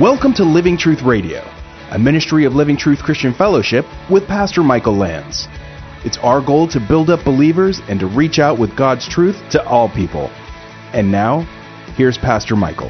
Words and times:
Welcome 0.00 0.32
to 0.36 0.44
Living 0.44 0.78
Truth 0.78 1.02
Radio, 1.02 1.42
a 1.90 1.98
ministry 1.98 2.46
of 2.46 2.54
Living 2.54 2.78
Truth 2.78 3.00
Christian 3.00 3.34
Fellowship 3.34 3.84
with 4.10 4.26
Pastor 4.26 4.62
Michael 4.62 4.96
Lands. 4.96 5.46
It's 6.06 6.16
our 6.22 6.40
goal 6.40 6.66
to 6.68 6.80
build 6.80 7.10
up 7.10 7.22
believers 7.22 7.82
and 7.86 8.00
to 8.00 8.06
reach 8.06 8.38
out 8.38 8.58
with 8.58 8.74
God's 8.74 9.06
truth 9.06 9.36
to 9.50 9.62
all 9.66 9.90
people. 9.90 10.28
And 10.94 11.12
now, 11.12 11.42
here's 11.98 12.16
Pastor 12.16 12.56
Michael. 12.56 12.88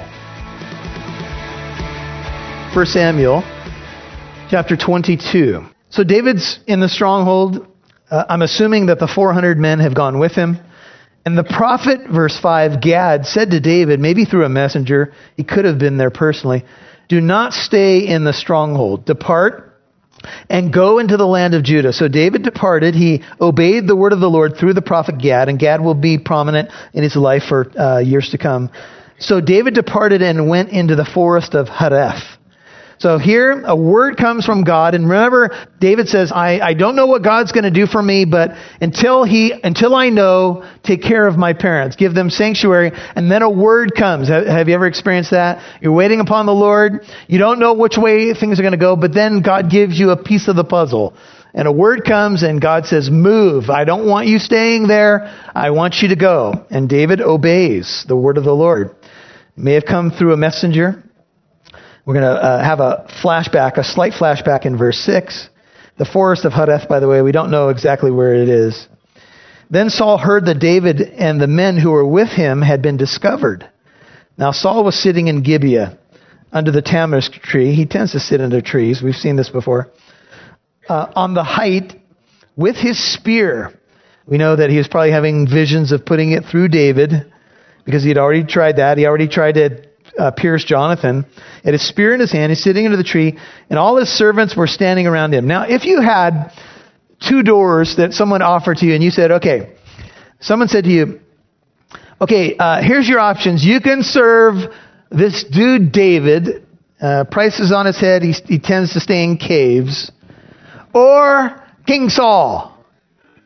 1 2.72 2.86
Samuel 2.86 3.42
chapter 4.48 4.76
22. 4.76 5.64
So 5.88 6.04
David's 6.04 6.60
in 6.68 6.78
the 6.78 6.88
stronghold. 6.88 7.66
Uh, 8.08 8.22
I'm 8.28 8.42
assuming 8.42 8.86
that 8.86 9.00
the 9.00 9.08
400 9.08 9.58
men 9.58 9.80
have 9.80 9.96
gone 9.96 10.20
with 10.20 10.36
him. 10.36 10.58
And 11.26 11.36
the 11.36 11.42
prophet, 11.42 12.08
verse 12.08 12.38
5, 12.38 12.80
Gad, 12.80 13.26
said 13.26 13.50
to 13.50 13.58
David, 13.58 13.98
maybe 13.98 14.24
through 14.24 14.44
a 14.44 14.48
messenger, 14.48 15.12
he 15.36 15.42
could 15.42 15.64
have 15.64 15.78
been 15.78 15.96
there 15.96 16.10
personally, 16.10 16.64
do 17.10 17.20
not 17.20 17.52
stay 17.52 18.06
in 18.06 18.22
the 18.22 18.32
stronghold. 18.32 19.04
Depart 19.04 19.66
and 20.48 20.72
go 20.72 21.00
into 21.00 21.16
the 21.16 21.26
land 21.26 21.54
of 21.54 21.64
Judah. 21.64 21.92
So 21.92 22.06
David 22.06 22.44
departed. 22.44 22.94
He 22.94 23.22
obeyed 23.40 23.88
the 23.88 23.96
word 23.96 24.12
of 24.12 24.20
the 24.20 24.30
Lord 24.30 24.56
through 24.56 24.74
the 24.74 24.82
prophet 24.82 25.18
Gad, 25.18 25.48
and 25.48 25.58
Gad 25.58 25.80
will 25.80 25.94
be 25.94 26.18
prominent 26.18 26.70
in 26.94 27.02
his 27.02 27.16
life 27.16 27.42
for 27.48 27.66
uh, 27.76 27.98
years 27.98 28.30
to 28.30 28.38
come. 28.38 28.70
So 29.18 29.40
David 29.40 29.74
departed 29.74 30.22
and 30.22 30.48
went 30.48 30.70
into 30.70 30.94
the 30.94 31.04
forest 31.04 31.54
of 31.54 31.66
Hareth. 31.66 32.22
So 33.00 33.16
here, 33.16 33.62
a 33.64 33.74
word 33.74 34.18
comes 34.18 34.44
from 34.44 34.62
God, 34.62 34.94
and 34.94 35.08
remember, 35.08 35.66
David 35.80 36.08
says, 36.08 36.30
I, 36.30 36.60
I 36.60 36.74
don't 36.74 36.96
know 36.96 37.06
what 37.06 37.22
God's 37.22 37.50
going 37.50 37.64
to 37.64 37.70
do 37.70 37.86
for 37.86 38.02
me, 38.02 38.26
but 38.26 38.50
until 38.78 39.24
he, 39.24 39.54
until 39.64 39.94
I 39.94 40.10
know, 40.10 40.70
take 40.82 41.00
care 41.00 41.26
of 41.26 41.38
my 41.38 41.54
parents, 41.54 41.96
give 41.96 42.12
them 42.12 42.28
sanctuary, 42.28 42.92
and 43.16 43.32
then 43.32 43.40
a 43.40 43.48
word 43.48 43.94
comes. 43.96 44.28
Have, 44.28 44.46
have 44.46 44.68
you 44.68 44.74
ever 44.74 44.86
experienced 44.86 45.30
that? 45.30 45.80
You're 45.80 45.94
waiting 45.94 46.20
upon 46.20 46.44
the 46.44 46.52
Lord, 46.52 47.06
you 47.26 47.38
don't 47.38 47.58
know 47.58 47.72
which 47.72 47.96
way 47.96 48.34
things 48.34 48.60
are 48.60 48.62
going 48.62 48.72
to 48.72 48.78
go, 48.78 48.96
but 48.96 49.14
then 49.14 49.40
God 49.40 49.70
gives 49.70 49.98
you 49.98 50.10
a 50.10 50.22
piece 50.22 50.46
of 50.46 50.54
the 50.54 50.64
puzzle. 50.64 51.14
And 51.54 51.66
a 51.66 51.72
word 51.72 52.04
comes 52.04 52.42
and 52.42 52.60
God 52.60 52.84
says, 52.84 53.08
move. 53.10 53.70
I 53.70 53.84
don't 53.84 54.06
want 54.06 54.26
you 54.26 54.38
staying 54.38 54.88
there. 54.88 55.34
I 55.54 55.70
want 55.70 55.96
you 56.02 56.08
to 56.08 56.16
go. 56.16 56.66
And 56.68 56.86
David 56.86 57.22
obeys 57.22 58.04
the 58.06 58.14
word 58.14 58.36
of 58.36 58.44
the 58.44 58.52
Lord. 58.54 58.88
It 58.90 58.98
may 59.56 59.72
have 59.72 59.86
come 59.86 60.10
through 60.10 60.34
a 60.34 60.36
messenger. 60.36 61.02
We're 62.10 62.22
going 62.22 62.34
to 62.34 62.42
uh, 62.42 62.64
have 62.64 62.80
a 62.80 63.06
flashback, 63.22 63.76
a 63.76 63.84
slight 63.84 64.14
flashback 64.14 64.66
in 64.66 64.76
verse 64.76 64.98
6. 64.98 65.48
The 65.96 66.04
forest 66.04 66.44
of 66.44 66.50
Hareth, 66.50 66.88
by 66.88 66.98
the 66.98 67.06
way, 67.06 67.22
we 67.22 67.30
don't 67.30 67.52
know 67.52 67.68
exactly 67.68 68.10
where 68.10 68.34
it 68.34 68.48
is. 68.48 68.88
Then 69.70 69.90
Saul 69.90 70.18
heard 70.18 70.46
that 70.46 70.58
David 70.58 71.00
and 71.00 71.40
the 71.40 71.46
men 71.46 71.78
who 71.78 71.92
were 71.92 72.04
with 72.04 72.30
him 72.30 72.62
had 72.62 72.82
been 72.82 72.96
discovered. 72.96 73.70
Now 74.36 74.50
Saul 74.50 74.82
was 74.82 75.00
sitting 75.00 75.28
in 75.28 75.44
Gibeah 75.44 76.00
under 76.50 76.72
the 76.72 76.82
tamarisk 76.82 77.30
tree. 77.42 77.76
He 77.76 77.86
tends 77.86 78.10
to 78.10 78.18
sit 78.18 78.40
under 78.40 78.60
trees. 78.60 79.00
We've 79.00 79.14
seen 79.14 79.36
this 79.36 79.50
before. 79.50 79.86
Uh, 80.88 81.12
on 81.14 81.34
the 81.34 81.44
height 81.44 81.92
with 82.56 82.74
his 82.74 82.98
spear. 83.14 83.72
We 84.26 84.36
know 84.36 84.56
that 84.56 84.68
he 84.68 84.78
was 84.78 84.88
probably 84.88 85.12
having 85.12 85.46
visions 85.46 85.92
of 85.92 86.04
putting 86.04 86.32
it 86.32 86.42
through 86.50 86.70
David 86.70 87.32
because 87.84 88.02
he 88.02 88.08
had 88.08 88.18
already 88.18 88.42
tried 88.42 88.78
that. 88.78 88.98
He 88.98 89.06
already 89.06 89.28
tried 89.28 89.52
to 89.52 89.89
uh, 90.20 90.30
pierce 90.30 90.64
Jonathan. 90.64 91.24
He 91.62 91.68
had 91.68 91.74
a 91.74 91.78
spear 91.78 92.12
in 92.12 92.20
his 92.20 92.30
hand. 92.30 92.50
He's 92.50 92.62
sitting 92.62 92.84
under 92.84 92.98
the 92.98 93.04
tree, 93.04 93.38
and 93.70 93.78
all 93.78 93.96
his 93.96 94.08
servants 94.08 94.54
were 94.54 94.66
standing 94.66 95.06
around 95.06 95.32
him. 95.32 95.46
Now, 95.46 95.64
if 95.66 95.84
you 95.84 96.00
had 96.00 96.52
two 97.26 97.42
doors 97.42 97.96
that 97.96 98.12
someone 98.12 98.42
offered 98.42 98.78
to 98.78 98.86
you, 98.86 98.94
and 98.94 99.02
you 99.02 99.10
said, 99.10 99.30
okay, 99.32 99.72
someone 100.40 100.68
said 100.68 100.84
to 100.84 100.90
you, 100.90 101.20
okay, 102.20 102.56
uh, 102.56 102.82
here's 102.82 103.08
your 103.08 103.18
options. 103.18 103.64
You 103.64 103.80
can 103.80 104.02
serve 104.02 104.72
this 105.10 105.44
dude 105.44 105.90
David. 105.90 106.66
Uh, 107.00 107.24
prices 107.24 107.72
on 107.72 107.86
his 107.86 107.98
head. 107.98 108.20
He, 108.22 108.32
he 108.32 108.58
tends 108.58 108.92
to 108.92 109.00
stay 109.00 109.24
in 109.24 109.38
caves. 109.38 110.12
Or 110.92 111.64
King 111.86 112.10
Saul. 112.10 112.76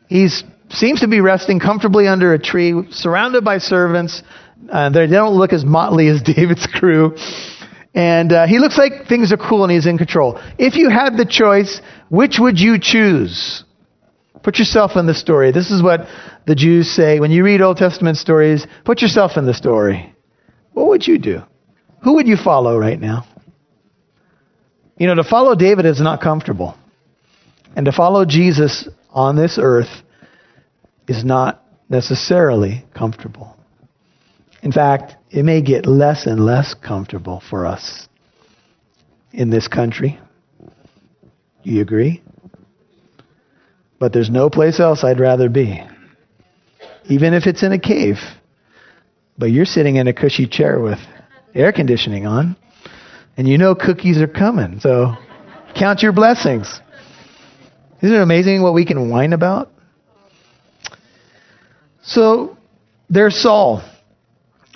He 0.09 0.27
seems 0.69 0.99
to 0.99 1.07
be 1.07 1.21
resting 1.21 1.61
comfortably 1.61 2.05
under 2.05 2.33
a 2.33 2.39
tree, 2.39 2.73
surrounded 2.91 3.45
by 3.45 3.59
servants. 3.59 4.23
Uh, 4.69 4.89
they 4.89 5.07
don't 5.07 5.35
look 5.35 5.53
as 5.53 5.63
motley 5.63 6.07
as 6.07 6.21
David's 6.35 6.67
crew. 6.67 7.15
And 7.93 8.33
uh, 8.33 8.45
he 8.45 8.59
looks 8.59 8.77
like 8.77 9.07
things 9.07 9.31
are 9.31 9.37
cool 9.37 9.63
and 9.63 9.71
he's 9.71 9.85
in 9.85 9.97
control. 9.97 10.39
If 10.57 10.75
you 10.75 10.89
had 10.89 11.17
the 11.17 11.25
choice, 11.25 11.81
which 12.09 12.37
would 12.39 12.59
you 12.59 12.77
choose? 12.79 13.63
Put 14.43 14.59
yourself 14.59 14.91
in 14.95 15.07
the 15.07 15.13
story. 15.13 15.51
This 15.51 15.71
is 15.71 15.81
what 15.81 16.07
the 16.45 16.55
Jews 16.55 16.91
say 16.91 17.19
when 17.19 17.31
you 17.31 17.43
read 17.43 17.61
Old 17.61 17.77
Testament 17.77 18.17
stories. 18.17 18.67
Put 18.83 19.01
yourself 19.01 19.37
in 19.37 19.45
the 19.45 19.53
story. 19.53 20.13
What 20.73 20.87
would 20.87 21.07
you 21.07 21.17
do? 21.17 21.41
Who 22.03 22.15
would 22.15 22.27
you 22.27 22.37
follow 22.37 22.77
right 22.77 22.99
now? 22.99 23.25
You 24.97 25.07
know, 25.07 25.15
to 25.15 25.23
follow 25.23 25.55
David 25.55 25.85
is 25.85 25.99
not 25.99 26.21
comfortable. 26.21 26.77
And 27.75 27.85
to 27.85 27.91
follow 27.91 28.25
Jesus 28.25 28.87
on 29.09 29.35
this 29.35 29.57
earth 29.59 29.89
is 31.07 31.23
not 31.23 31.63
necessarily 31.89 32.85
comfortable. 32.93 33.54
In 34.65 34.71
fact, 34.71 35.15
it 35.29 35.45
may 35.45 35.61
get 35.61 35.85
less 35.85 36.25
and 36.25 36.43
less 36.43 36.73
comfortable 36.73 37.39
for 37.51 37.67
us 37.67 38.09
in 39.31 39.51
this 39.51 39.67
country. 39.67 40.19
Do 41.63 41.69
You 41.69 41.81
agree? 41.81 42.23
But 43.99 44.11
there's 44.11 44.31
no 44.31 44.49
place 44.49 44.79
else 44.79 45.03
I'd 45.03 45.19
rather 45.19 45.49
be. 45.49 45.83
Even 47.05 47.35
if 47.35 47.45
it's 47.45 47.61
in 47.61 47.73
a 47.73 47.79
cave. 47.79 48.17
But 49.37 49.51
you're 49.51 49.65
sitting 49.65 49.97
in 49.97 50.07
a 50.07 50.13
cushy 50.13 50.47
chair 50.47 50.79
with 50.79 50.99
air 51.53 51.71
conditioning 51.71 52.25
on, 52.25 52.55
and 53.37 53.47
you 53.47 53.59
know 53.59 53.75
cookies 53.75 54.19
are 54.19 54.27
coming. 54.27 54.79
So 54.79 55.13
count 55.75 56.01
your 56.01 56.11
blessings. 56.11 56.81
Isn't 58.01 58.15
it 58.15 58.21
amazing 58.21 58.63
what 58.63 58.73
we 58.73 58.83
can 58.83 59.11
whine 59.11 59.33
about? 59.33 59.71
So 62.01 62.57
there's 63.11 63.39
Saul. 63.39 63.83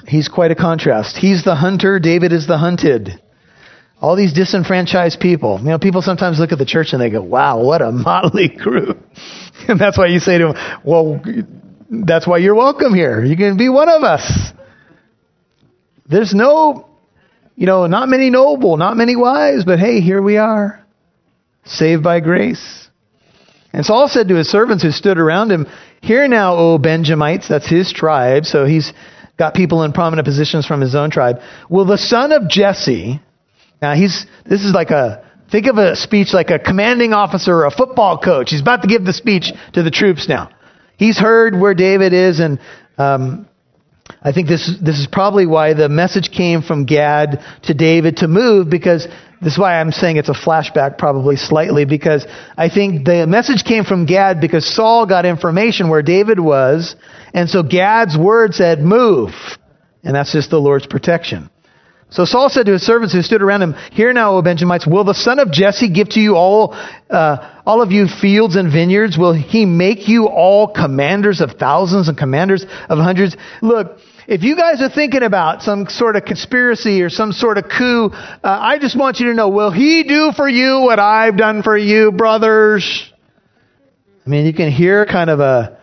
He's 0.10 0.28
quite 0.28 0.50
a 0.50 0.56
contrast. 0.56 1.18
He's 1.18 1.44
the 1.44 1.56
hunter, 1.56 2.00
David 2.00 2.34
is 2.34 2.48
the 2.48 2.58
hunted. 2.58 3.22
All 4.02 4.16
these 4.16 4.34
disenfranchised 4.34 5.20
people. 5.20 5.60
You 5.60 5.70
know, 5.70 5.80
people 5.80 6.02
sometimes 6.02 6.40
look 6.40 6.52
at 6.52 6.58
the 6.58 6.66
church 6.66 6.94
and 6.94 7.02
they 7.02 7.10
go, 7.10 7.22
wow, 7.22 7.62
what 7.62 7.82
a 7.82 7.92
motley 7.92 8.50
crew. 8.50 8.96
and 9.68 9.80
that's 9.80 9.98
why 9.98 10.08
you 10.08 10.20
say 10.20 10.40
to 10.40 10.54
them, 10.54 10.82
well, 10.84 11.22
that's 11.90 12.26
why 12.26 12.38
you're 12.38 12.56
welcome 12.56 12.94
here. 12.94 13.24
You 13.24 13.38
can 13.38 13.58
be 13.58 13.70
one 13.70 13.90
of 13.90 14.04
us. 14.04 14.52
There's 16.10 16.34
no, 16.34 16.90
you 17.56 17.68
know, 17.68 17.86
not 17.86 18.10
many 18.10 18.32
noble, 18.32 18.78
not 18.78 18.98
many 18.98 19.16
wise, 19.16 19.64
but 19.64 19.80
hey, 19.80 20.00
here 20.02 20.22
we 20.22 20.38
are. 20.38 20.84
Saved 21.66 22.04
by 22.04 22.20
grace. 22.20 22.88
And 23.74 23.86
Saul 23.86 24.08
said 24.08 24.30
to 24.30 24.36
his 24.36 24.50
servants 24.50 24.82
who 24.82 24.92
stood 24.92 25.20
around 25.20 25.52
him, 25.52 25.68
Hear 26.02 26.28
now, 26.28 26.56
O 26.56 26.78
Benjamites, 26.80 27.48
that's 27.48 27.70
his 27.70 27.94
tribe, 27.94 28.46
so 28.46 28.66
he's 28.66 28.92
got 29.40 29.56
people 29.56 29.84
in 29.84 29.94
prominent 29.94 30.28
positions 30.28 30.68
from 30.68 30.82
his 30.82 30.94
own 30.94 31.10
tribe. 31.10 31.38
Will 31.70 31.86
the 31.86 31.98
son 31.98 32.34
of 32.34 32.50
Jesse, 32.50 33.22
now 33.82 33.96
he's, 33.96 34.26
this 34.46 34.64
is 34.64 34.74
like 34.74 34.92
a, 34.92 35.26
think 35.50 35.66
of 35.66 35.78
a 35.78 35.96
speech 35.96 36.34
like 36.34 36.50
a 36.52 36.60
commanding 36.60 37.14
officer 37.14 37.56
or 37.56 37.66
a 37.66 37.72
football 37.72 38.20
coach. 38.20 38.52
He's 38.52 38.62
about 38.62 38.82
to 38.82 38.88
give 38.88 39.06
the 39.06 39.14
speech 39.14 39.52
to 39.74 39.82
the 39.82 39.90
troops 39.90 40.28
now. 40.28 40.50
He's 40.98 41.18
heard 41.18 41.58
where 41.58 41.74
David 41.74 42.12
is 42.14 42.40
and, 42.40 42.60
um, 42.98 43.48
I 44.22 44.34
think 44.34 44.48
this, 44.48 44.70
this 44.82 45.00
is 45.00 45.08
probably 45.08 45.46
why 45.46 45.74
the 45.74 45.88
message 45.88 46.32
came 46.32 46.62
from 46.62 46.86
Gad 46.86 47.42
to 47.64 47.74
David 47.74 48.18
to 48.18 48.28
move 48.28 48.70
because 48.70 49.08
this 49.42 49.54
is 49.54 49.60
why 49.60 49.80
I'm 49.80 49.92
saying 49.92 50.18
it's 50.18 50.30
a 50.30 50.34
flashback 50.34 50.98
probably 50.98 51.38
slightly 51.38 51.86
because 51.86 52.26
I 52.58 52.70
think 52.70 53.06
the 53.06 53.26
message 53.28 53.64
came 53.64 53.86
from 53.86 54.06
Gad 54.06 54.42
because 54.42 54.66
Saul 54.66 55.06
got 55.06 55.26
information 55.26 55.90
where 55.90 56.02
David 56.02 56.40
was 56.40 56.96
and 57.34 57.50
so 57.50 57.64
Gad's 57.64 58.18
word 58.18 58.54
said, 58.54 58.80
move. 58.80 59.32
And 60.04 60.16
that's 60.16 60.32
just 60.32 60.50
the 60.50 60.60
Lord's 60.60 60.88
protection. 60.88 61.50
So 62.12 62.26
Saul 62.26 62.50
said 62.50 62.66
to 62.66 62.72
his 62.72 62.82
servants 62.82 63.14
who 63.14 63.22
stood 63.22 63.44
around 63.44 63.62
him, 63.62 63.74
Hear 63.92 64.12
now, 64.14 64.36
O 64.36 64.42
Benjamites, 64.42 64.88
will 64.88 65.04
the 65.04 65.14
son 65.14 65.38
of 65.38 65.52
Jesse 65.52 65.94
give 65.94 66.10
to 66.10 66.20
you 66.20 66.36
all, 66.36 66.74
uh, 67.10 67.62
all 67.68 67.84
of 67.84 67.92
you 67.92 68.08
fields 68.08 68.56
and 68.56 68.72
vineyards? 68.72 69.16
Will 69.16 69.34
he 69.34 69.66
make 69.66 70.08
you 70.08 70.28
all 70.28 70.68
commanders 70.74 71.40
of 71.40 71.52
thousands 71.52 72.08
and 72.08 72.18
commanders 72.18 72.66
of 72.90 72.98
hundreds? 72.98 73.38
Look, 73.62 74.00
if 74.28 74.42
you 74.42 74.56
guys 74.56 74.82
are 74.82 74.90
thinking 74.90 75.22
about 75.22 75.62
some 75.62 75.88
sort 75.88 76.16
of 76.16 76.26
conspiracy 76.26 77.04
or 77.04 77.10
some 77.10 77.32
sort 77.32 77.60
of 77.60 77.66
coup, 77.66 78.10
uh, 78.12 78.38
I 78.44 78.80
just 78.80 78.98
want 78.98 79.20
you 79.20 79.28
to 79.28 79.36
know, 79.36 79.50
will 79.50 79.72
he 79.72 80.04
do 80.04 80.32
for 80.36 80.50
you 80.50 80.82
what 80.82 80.98
I've 80.98 81.38
done 81.38 81.62
for 81.62 81.78
you, 81.78 82.12
brothers? 82.12 83.12
I 84.26 84.30
mean, 84.30 84.48
you 84.48 84.54
can 84.54 84.72
hear 84.72 85.06
kind 85.06 85.30
of 85.30 85.40
a, 85.40 85.79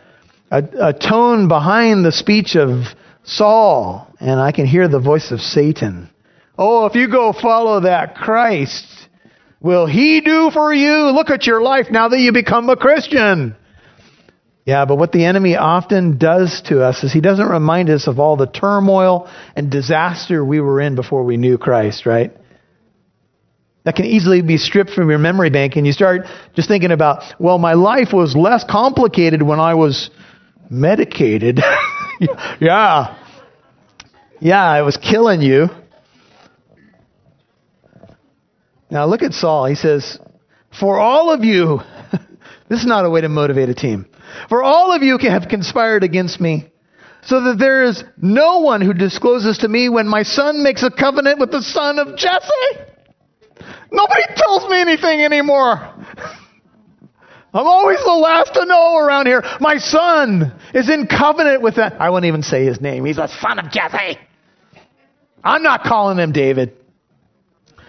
a, 0.51 0.63
a 0.89 0.93
tone 0.93 1.49
behind 1.49 2.05
the 2.05 2.13
speech 2.13 2.57
of 2.57 2.85
Saul, 3.25 4.13
and 4.21 4.41
I 4.41 4.53
can 4.53 4.67
hear 4.67 4.89
the 4.89 5.01
voice 5.01 5.31
of 5.33 5.41
Satan. 5.41 6.11
Oh, 6.59 6.87
if 6.87 6.95
you 6.95 7.11
go 7.11 7.33
follow 7.33 7.81
that 7.81 8.15
Christ, 8.15 8.87
will 9.61 9.87
he 9.87 10.21
do 10.21 10.51
for 10.53 10.73
you? 10.73 11.11
Look 11.11 11.31
at 11.31 11.47
your 11.47 11.61
life 11.61 11.87
now 11.91 12.09
that 12.09 12.19
you 12.19 12.33
become 12.33 12.71
a 12.71 12.77
Christian. 12.77 13.57
Yeah, 14.65 14.85
but 14.85 14.97
what 14.97 15.13
the 15.13 15.25
enemy 15.25 15.57
often 15.57 16.19
does 16.19 16.63
to 16.67 16.83
us 16.83 17.05
is 17.05 17.13
he 17.13 17.21
doesn't 17.21 17.49
remind 17.49 17.89
us 17.89 18.09
of 18.09 18.19
all 18.19 18.37
the 18.37 18.47
turmoil 18.47 19.31
and 19.55 19.71
disaster 19.71 20.45
we 20.45 20.61
were 20.61 20.81
in 20.81 20.97
before 20.97 21.23
we 21.23 21.37
knew 21.37 21.59
Christ, 21.59 22.07
right? 22.07 22.33
that 23.87 23.95
can 23.95 24.05
easily 24.05 24.43
be 24.43 24.59
stripped 24.59 24.91
from 24.91 25.09
your 25.09 25.19
memory 25.19 25.49
bank, 25.49 25.77
and 25.77 25.87
you 25.87 25.93
start 25.93 26.23
just 26.57 26.67
thinking 26.67 26.91
about, 26.91 27.23
well, 27.39 27.57
my 27.57 27.75
life 27.75 28.09
was 28.13 28.35
less 28.35 28.65
complicated 28.69 29.43
when 29.43 29.61
I 29.61 29.75
was 29.75 30.11
medicated. 30.71 31.61
yeah. 32.61 33.17
Yeah, 34.41 34.79
it 34.79 34.83
was 34.83 34.97
killing 34.97 35.41
you. 35.41 35.69
Now 38.91 39.07
look 39.07 39.23
at 39.23 39.33
Saul. 39.33 39.67
He 39.67 39.75
says, 39.75 40.19
For 40.79 40.99
all 40.99 41.33
of 41.33 41.45
you, 41.45 41.81
this 42.69 42.81
is 42.81 42.87
not 42.87 43.05
a 43.05 43.11
way 43.11 43.21
to 43.21 43.29
motivate 43.29 43.69
a 43.69 43.75
team. 43.75 44.07
For 44.49 44.63
all 44.63 44.93
of 44.93 45.03
you 45.03 45.19
have 45.19 45.49
conspired 45.49 46.05
against 46.05 46.41
me, 46.41 46.71
so 47.23 47.43
that 47.43 47.59
there 47.59 47.85
is 47.85 48.05
no 48.17 48.61
one 48.61 48.81
who 48.81 48.93
discloses 48.93 49.59
to 49.59 49.69
me 49.69 49.89
when 49.89 50.07
my 50.07 50.23
son 50.23 50.63
makes 50.63 50.83
a 50.83 50.91
covenant 50.91 51.41
with 51.41 51.51
the 51.51 51.63
son 51.63 51.99
of 51.99 52.17
Jesse. 52.17 52.51
Nobody 53.91 54.23
tells 54.37 54.69
me 54.69 54.81
anything 54.81 55.23
anymore. 55.23 55.95
I'm 57.57 57.67
always 57.67 57.99
the 58.05 58.13
last 58.13 58.53
to 58.55 58.67
know 58.67 58.99
around 58.99 59.27
here. 59.27 59.43
My 59.61 59.79
son 59.79 60.53
is 60.75 60.91
in 60.91 61.07
covenant 61.07 61.63
with 61.63 61.77
that. 61.77 61.99
I 62.01 62.11
won't 62.11 62.27
even 62.27 62.43
say 62.43 62.67
his 62.67 62.83
name. 62.83 63.05
He's 63.07 63.17
a 63.17 63.29
son 63.29 63.59
of 63.59 63.71
Jesse. 63.71 64.19
I'm 65.43 65.63
not 65.63 65.83
calling 65.83 66.19
him 66.19 66.33
David. 66.33 66.77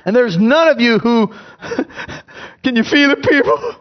And 0.05 0.15
there's 0.15 0.37
none 0.37 0.69
of 0.69 0.79
you 0.79 0.99
who, 0.99 1.27
can 2.63 2.77
you 2.77 2.83
feel 2.83 3.11
it, 3.11 3.21
people? 3.21 3.75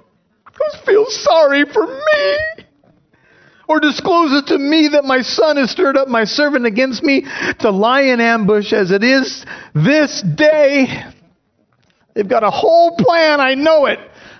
Who 0.57 0.65
feel 0.85 1.07
sorry 1.07 1.65
for 1.73 1.87
me? 1.87 2.65
Or 3.69 3.79
disclose 3.79 4.43
it 4.43 4.49
to 4.49 4.59
me 4.59 4.89
that 4.93 5.05
my 5.05 5.23
son 5.23 5.57
has 5.57 5.71
stirred 5.71 5.97
up 5.97 6.09
my 6.09 6.25
servant 6.25 6.67
against 6.67 7.05
me 7.05 7.27
to 7.61 7.71
lie 7.71 8.03
in 8.03 8.21
ambush 8.21 8.73
as 8.73 8.91
it 8.91 9.05
is 9.05 9.45
this 9.75 10.21
day. 10.35 11.05
They've 12.15 12.29
got 12.29 12.43
a 12.43 12.51
whole 12.51 12.97
plan. 12.97 13.41
I 13.41 13.55
know 13.55 13.87
it. 13.87 13.99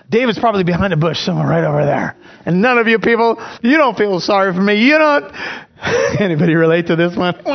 David's 0.09 0.39
probably 0.39 0.63
behind 0.63 0.93
a 0.93 0.97
bush 0.97 1.19
somewhere 1.19 1.47
right 1.47 1.65
over 1.65 1.85
there. 1.85 2.15
And 2.45 2.61
none 2.61 2.77
of 2.77 2.87
you 2.87 2.97
people, 2.99 3.35
you 3.61 3.77
don't 3.77 3.97
feel 3.97 4.19
sorry 4.21 4.53
for 4.53 4.61
me. 4.61 4.75
You 4.75 4.97
don't. 4.97 5.33
Anybody 6.21 6.55
relate 6.55 6.87
to 6.87 6.95
this 6.95 7.15
one? 7.15 7.35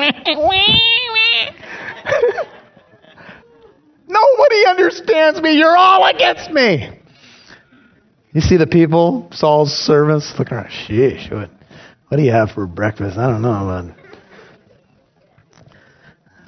Nobody 4.06 4.66
understands 4.66 5.40
me. 5.40 5.56
You're 5.56 5.76
all 5.76 6.06
against 6.06 6.50
me. 6.50 6.90
You 8.32 8.40
see 8.42 8.58
the 8.58 8.66
people, 8.66 9.28
Saul's 9.32 9.72
servants, 9.72 10.34
looking 10.38 10.56
around. 10.56 10.68
Sheesh, 10.68 11.32
what, 11.32 11.50
what 12.08 12.16
do 12.18 12.22
you 12.22 12.32
have 12.32 12.50
for 12.50 12.66
breakfast? 12.66 13.16
I 13.16 13.28
don't 13.28 13.40
know. 13.40 13.94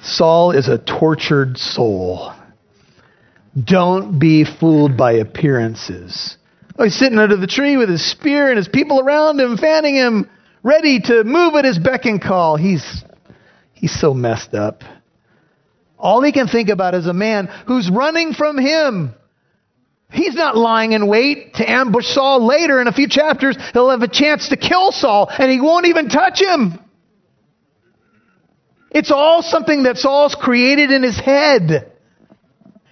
Saul 0.01 0.51
is 0.51 0.67
a 0.67 0.77
tortured 0.77 1.57
soul. 1.57 2.34
Don't 3.61 4.19
be 4.19 4.43
fooled 4.43 4.97
by 4.97 5.13
appearances. 5.13 6.37
Oh, 6.77 6.83
he's 6.83 6.97
sitting 6.99 7.19
under 7.19 7.37
the 7.37 7.47
tree 7.47 7.77
with 7.77 7.89
his 7.89 8.09
spear 8.11 8.49
and 8.49 8.57
his 8.57 8.67
people 8.67 8.99
around 8.99 9.39
him, 9.39 9.57
fanning 9.57 9.95
him, 9.95 10.29
ready 10.61 10.99
to 10.99 11.23
move 11.23 11.55
at 11.55 11.63
his 11.63 11.79
beck 11.79 12.05
and 12.05 12.21
call. 12.21 12.57
He's, 12.57 13.03
he's 13.73 13.97
so 13.97 14.13
messed 14.13 14.53
up. 14.53 14.83
All 15.97 16.21
he 16.21 16.33
can 16.33 16.47
think 16.47 16.67
about 16.67 16.95
is 16.95 17.07
a 17.07 17.13
man 17.13 17.47
who's 17.65 17.89
running 17.89 18.33
from 18.33 18.57
him. 18.57 19.15
He's 20.11 20.35
not 20.35 20.57
lying 20.57 20.91
in 20.91 21.07
wait 21.07 21.55
to 21.55 21.69
ambush 21.69 22.07
Saul 22.07 22.45
later. 22.45 22.81
In 22.81 22.87
a 22.87 22.93
few 22.93 23.07
chapters, 23.07 23.57
he'll 23.71 23.89
have 23.89 24.01
a 24.01 24.07
chance 24.07 24.49
to 24.49 24.57
kill 24.57 24.91
Saul, 24.91 25.29
and 25.29 25.49
he 25.49 25.61
won't 25.61 25.87
even 25.87 26.09
touch 26.09 26.41
him. 26.41 26.77
It's 28.91 29.11
all 29.11 29.41
something 29.41 29.83
that 29.83 29.97
Saul's 29.97 30.35
created 30.35 30.91
in 30.91 31.03
his 31.03 31.19
head. 31.19 31.91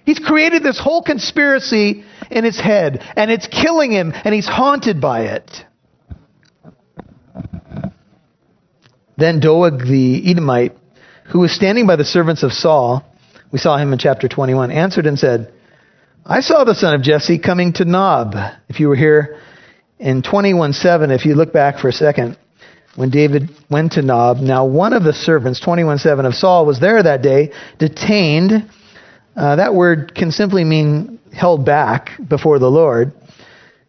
He's 0.05 0.19
created 0.19 0.63
this 0.63 0.79
whole 0.79 1.01
conspiracy 1.01 2.03
in 2.29 2.43
his 2.43 2.59
head, 2.59 3.03
and 3.15 3.31
it's 3.31 3.47
killing 3.47 3.91
him, 3.91 4.11
and 4.13 4.33
he's 4.33 4.47
haunted 4.47 4.99
by 4.99 5.21
it. 5.21 5.65
Then 9.17 9.39
Doeg 9.39 9.79
the 9.79 10.29
Edomite, 10.29 10.75
who 11.25 11.39
was 11.39 11.51
standing 11.53 11.87
by 11.87 11.95
the 11.95 12.05
servants 12.05 12.43
of 12.43 12.51
Saul, 12.51 13.05
we 13.51 13.59
saw 13.59 13.77
him 13.77 13.93
in 13.93 13.99
chapter 13.99 14.27
21, 14.27 14.71
answered 14.71 15.05
and 15.05 15.17
said, 15.17 15.53
I 16.25 16.39
saw 16.39 16.63
the 16.63 16.73
son 16.73 16.95
of 16.95 17.01
Jesse 17.01 17.37
coming 17.37 17.73
to 17.73 17.85
Nob. 17.85 18.33
If 18.67 18.79
you 18.79 18.89
were 18.89 18.95
here 18.95 19.39
in 19.99 20.21
21.7, 20.21 21.13
if 21.13 21.25
you 21.25 21.35
look 21.35 21.53
back 21.53 21.79
for 21.79 21.89
a 21.89 21.93
second, 21.93 22.37
when 22.95 23.09
David 23.09 23.49
went 23.69 23.93
to 23.93 24.01
Nob, 24.01 24.37
now 24.37 24.65
one 24.65 24.93
of 24.93 25.03
the 25.03 25.13
servants, 25.13 25.63
21.7 25.63 26.25
of 26.25 26.33
Saul, 26.33 26.65
was 26.65 26.79
there 26.79 27.01
that 27.01 27.21
day, 27.21 27.51
detained 27.77 28.69
uh, 29.35 29.55
that 29.55 29.73
word 29.73 30.13
can 30.13 30.31
simply 30.31 30.63
mean 30.63 31.19
held 31.31 31.65
back 31.65 32.11
before 32.27 32.59
the 32.59 32.69
Lord. 32.69 33.13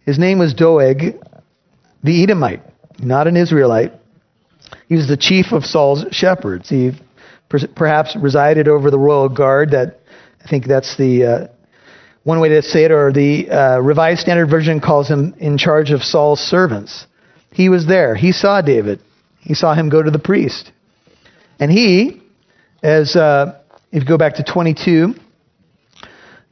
His 0.07 0.19
name 0.19 0.39
was 0.39 0.55
Doeg, 0.55 1.19
the 2.03 2.23
Edomite, 2.23 2.63
not 2.99 3.27
an 3.27 3.37
Israelite. 3.37 3.93
He 4.89 4.97
was 4.97 5.09
the 5.09 5.17
chief 5.17 5.53
of 5.53 5.65
Saul's 5.65 6.05
shepherds. 6.11 6.69
He 6.69 6.93
per- 7.49 7.67
perhaps 7.75 8.17
resided 8.17 8.69
over 8.69 8.91
the 8.91 8.99
royal 8.99 9.29
guard. 9.29 9.71
That 9.73 10.01
I 10.45 10.49
think 10.49 10.67
that's 10.67 10.97
the 10.97 11.25
uh, 11.25 11.47
one 12.23 12.41
way 12.41 12.51
to 12.51 12.63
say 12.63 12.85
it, 12.85 12.91
or 12.91 13.13
the 13.13 13.51
uh, 13.51 13.79
Revised 13.81 14.21
Standard 14.21 14.47
Version 14.47 14.81
calls 14.81 15.09
him 15.09 15.35
in 15.39 15.59
charge 15.59 15.91
of 15.91 16.03
Saul's 16.03 16.41
servants. 16.41 17.07
He 17.53 17.69
was 17.69 17.87
there. 17.87 18.15
He 18.15 18.33
saw 18.33 18.61
David. 18.63 19.01
He 19.41 19.55
saw 19.55 19.75
him 19.75 19.91
go 19.91 20.03
to 20.03 20.11
the 20.11 20.19
priest, 20.19 20.73
and 21.61 21.71
he, 21.71 22.23
as 22.83 23.15
uh, 23.15 23.61
if 23.93 24.03
you 24.03 24.09
go 24.09 24.17
back 24.17 24.37
to 24.37 24.43
22, 24.43 25.15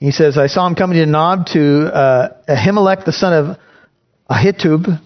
he 0.02 0.10
says, 0.10 0.36
I 0.36 0.48
saw 0.48 0.66
him 0.66 0.74
coming 0.74 0.96
to 0.96 1.06
Nob 1.06 1.46
to 1.52 1.86
uh, 1.86 2.28
Ahimelech, 2.48 3.04
the 3.04 3.12
son 3.12 3.32
of 3.32 3.56
Ahitub. 4.28 5.00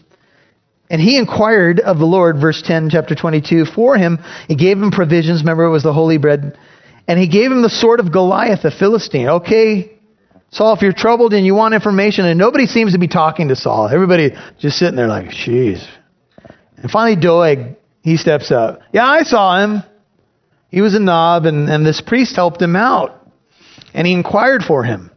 And 0.89 1.01
he 1.03 1.19
inquired 1.19 1.81
of 1.81 1.99
the 1.99 2.07
Lord, 2.07 2.41
verse 2.41 2.63
10, 2.63 2.89
chapter 2.89 3.15
22, 3.15 3.67
for 3.67 3.99
him. 3.99 4.19
He 4.49 4.57
gave 4.57 4.79
him 4.79 4.91
provisions. 4.91 5.43
Remember, 5.43 5.65
it 5.65 5.71
was 5.71 5.83
the 5.83 5.93
holy 5.93 6.17
bread. 6.17 6.59
And 7.07 7.21
he 7.21 7.29
gave 7.29 7.53
him 7.53 7.61
the 7.61 7.69
sword 7.69 8.01
of 8.01 8.11
Goliath, 8.11 8.63
the 8.63 8.71
Philistine. 8.71 9.29
Okay, 9.29 9.99
Saul, 10.51 10.73
if 10.75 10.81
you're 10.81 10.95
troubled 10.95 11.35
and 11.35 11.45
you 11.45 11.55
want 11.55 11.75
information, 11.75 12.25
and 12.25 12.39
nobody 12.39 12.65
seems 12.65 12.95
to 12.95 12.99
be 12.99 13.09
talking 13.09 13.49
to 13.49 13.57
Saul, 13.57 13.91
everybody 13.91 14.31
just 14.59 14.79
sitting 14.79 14.97
there 14.97 15.09
like, 15.09 15.27
jeez. 15.27 15.87
And 16.79 16.91
finally, 16.91 17.21
Doeg, 17.21 17.77
he 18.01 18.17
steps 18.17 18.51
up. 18.51 18.81
Yeah, 18.95 19.05
I 19.05 19.25
saw 19.25 19.63
him. 19.63 19.83
He 20.71 20.81
was 20.81 20.95
a 20.95 21.01
Nob, 21.01 21.45
and, 21.45 21.69
and 21.69 21.85
this 21.85 22.01
priest 22.01 22.35
helped 22.35 22.63
him 22.63 22.77
out 22.77 23.26
and 23.97 24.07
he 24.07 24.13
inquired 24.13 24.63
for 24.63 24.85
him. 24.85 25.11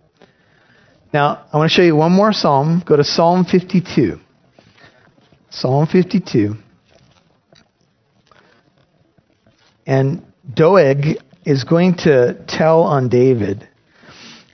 Now, 1.13 1.45
I 1.51 1.57
want 1.57 1.69
to 1.69 1.75
show 1.75 1.81
you 1.81 1.97
one 1.97 2.13
more 2.13 2.31
psalm. 2.31 2.81
Go 2.85 2.95
to 2.95 3.03
Psalm 3.03 3.43
52. 3.43 4.17
Psalm 5.49 5.85
52. 5.85 6.53
And 9.85 10.23
Doeg 10.51 11.17
is 11.45 11.65
going 11.65 11.95
to 12.05 12.45
tell 12.47 12.83
on 12.83 13.09
David. 13.09 13.67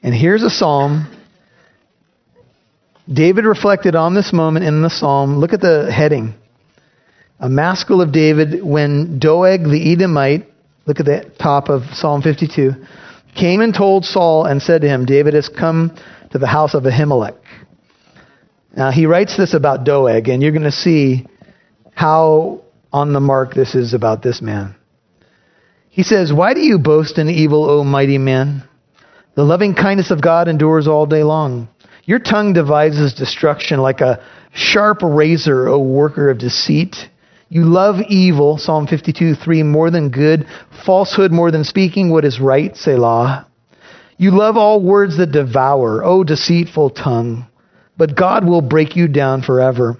And 0.01 0.13
here's 0.15 0.41
a 0.41 0.49
psalm. 0.49 1.11
David 3.11 3.45
reflected 3.45 3.95
on 3.95 4.15
this 4.15 4.33
moment 4.33 4.65
in 4.65 4.81
the 4.81 4.89
psalm. 4.89 5.37
Look 5.37 5.53
at 5.53 5.61
the 5.61 5.91
heading. 5.91 6.33
A 7.39 7.49
maskil 7.49 8.01
of 8.01 8.11
David 8.11 8.63
when 8.63 9.19
Doeg 9.19 9.65
the 9.65 9.91
Edomite, 9.93 10.47
look 10.87 10.99
at 10.99 11.05
the 11.05 11.31
top 11.37 11.69
of 11.69 11.83
Psalm 11.93 12.23
52, 12.23 12.71
came 13.35 13.61
and 13.61 13.73
told 13.73 14.05
Saul 14.05 14.45
and 14.45 14.61
said 14.61 14.81
to 14.81 14.87
him, 14.87 15.05
David 15.05 15.33
has 15.33 15.49
come 15.49 15.95
to 16.31 16.37
the 16.37 16.47
house 16.47 16.73
of 16.73 16.83
Ahimelech. 16.83 17.37
Now, 18.75 18.91
he 18.91 19.05
writes 19.05 19.37
this 19.37 19.53
about 19.53 19.83
Doeg, 19.83 20.27
and 20.27 20.41
you're 20.41 20.51
going 20.51 20.63
to 20.63 20.71
see 20.71 21.27
how 21.93 22.61
on 22.91 23.13
the 23.13 23.19
mark 23.19 23.53
this 23.53 23.75
is 23.75 23.93
about 23.93 24.21
this 24.21 24.41
man. 24.41 24.75
He 25.89 26.03
says, 26.03 26.33
Why 26.33 26.53
do 26.53 26.59
you 26.59 26.77
boast 26.77 27.17
in 27.17 27.29
evil, 27.29 27.69
O 27.69 27.83
mighty 27.83 28.17
man? 28.17 28.67
The 29.35 29.43
loving 29.43 29.75
kindness 29.75 30.11
of 30.11 30.21
God 30.21 30.47
endures 30.47 30.87
all 30.87 31.05
day 31.05 31.23
long. 31.23 31.69
Your 32.03 32.19
tongue 32.19 32.53
devises 32.53 33.13
destruction 33.13 33.79
like 33.79 34.01
a 34.01 34.23
sharp 34.53 34.99
razor, 35.01 35.67
O 35.67 35.79
worker 35.79 36.29
of 36.29 36.37
deceit. 36.37 36.95
You 37.47 37.63
love 37.63 38.01
evil, 38.09 38.57
Psalm 38.57 38.87
52, 38.87 39.35
3, 39.35 39.63
more 39.63 39.91
than 39.91 40.09
good, 40.09 40.47
falsehood 40.85 41.31
more 41.31 41.51
than 41.51 41.63
speaking 41.63 42.09
what 42.09 42.25
is 42.25 42.39
right, 42.39 42.75
Selah. 42.75 43.47
You 44.17 44.31
love 44.31 44.57
all 44.57 44.81
words 44.81 45.17
that 45.17 45.31
devour, 45.31 46.03
O 46.03 46.23
deceitful 46.23 46.91
tongue. 46.91 47.45
But 47.97 48.15
God 48.15 48.45
will 48.45 48.61
break 48.61 48.95
you 48.95 49.07
down 49.07 49.43
forever. 49.43 49.97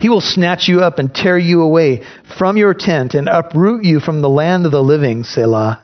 He 0.00 0.08
will 0.08 0.20
snatch 0.20 0.68
you 0.68 0.80
up 0.80 0.98
and 1.00 1.12
tear 1.12 1.36
you 1.36 1.62
away 1.62 2.04
from 2.38 2.56
your 2.56 2.74
tent 2.74 3.14
and 3.14 3.28
uproot 3.28 3.84
you 3.84 3.98
from 3.98 4.22
the 4.22 4.28
land 4.28 4.64
of 4.64 4.72
the 4.72 4.82
living, 4.82 5.24
Selah. 5.24 5.82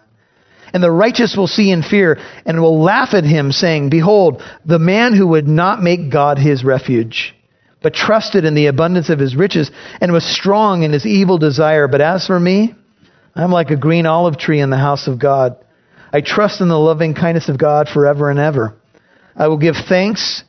And 0.73 0.83
the 0.83 0.93
righteous 0.93 1.37
will 1.37 1.49
see 1.49 1.73
and 1.73 1.85
fear 1.85 2.19
and 2.47 2.61
will 2.61 2.81
laugh 2.81 3.15
at 3.15 3.25
him, 3.25 3.51
saying, 3.51 3.91
Behold, 3.91 4.43
the 4.65 4.79
man 4.79 5.15
who 5.15 5.27
would 5.27 5.49
not 5.49 5.83
make 5.83 6.11
God 6.11 6.39
his 6.39 6.63
refuge 6.63 7.35
but 7.83 7.95
trusted 7.95 8.45
in 8.45 8.55
the 8.55 8.67
abundance 8.67 9.09
of 9.09 9.19
his 9.19 9.37
riches 9.37 9.71
and 10.01 10.13
was 10.13 10.25
strong 10.25 10.83
in 10.83 10.93
his 10.93 11.07
evil 11.07 11.39
desire. 11.39 11.87
But 11.89 12.01
as 12.01 12.27
for 12.27 12.39
me, 12.39 12.75
I'm 13.35 13.53
like 13.53 13.71
a 13.71 13.77
green 13.77 14.07
olive 14.07 14.39
tree 14.39 14.61
in 14.61 14.71
the 14.71 14.79
house 14.79 15.07
of 15.07 15.21
God. 15.21 15.57
I 16.13 16.21
trust 16.21 16.61
in 16.61 16.69
the 16.69 16.79
loving 16.79 17.15
kindness 17.15 17.49
of 17.49 17.59
God 17.59 17.89
forever 17.89 18.31
and 18.31 18.39
ever. 18.39 18.75
I 19.37 19.49
will 19.49 19.59
give 19.59 19.77
thanks 19.89 20.43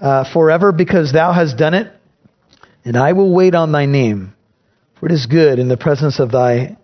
uh, 0.00 0.30
forever 0.32 0.72
because 0.72 1.12
thou 1.12 1.32
hast 1.32 1.58
done 1.58 1.74
it, 1.74 1.92
and 2.84 2.96
I 2.96 3.12
will 3.12 3.34
wait 3.34 3.54
on 3.54 3.72
thy 3.72 3.86
name, 3.86 4.34
for 4.98 5.06
it 5.06 5.12
is 5.12 5.26
good 5.26 5.58
in 5.58 5.68
the 5.68 5.76
presence 5.76 6.18
of 6.18 6.30
thy 6.30 6.78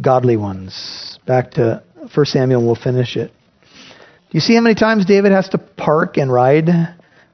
godly 0.00 0.36
ones. 0.36 1.18
Back 1.26 1.52
to 1.52 1.82
1 2.14 2.26
Samuel, 2.26 2.64
we'll 2.64 2.74
finish 2.74 3.16
it. 3.16 3.32
Do 3.72 4.38
you 4.38 4.40
see 4.40 4.54
how 4.54 4.60
many 4.60 4.74
times 4.74 5.06
David 5.06 5.32
has 5.32 5.48
to 5.50 5.58
park 5.58 6.16
and 6.16 6.32
ride, 6.32 6.68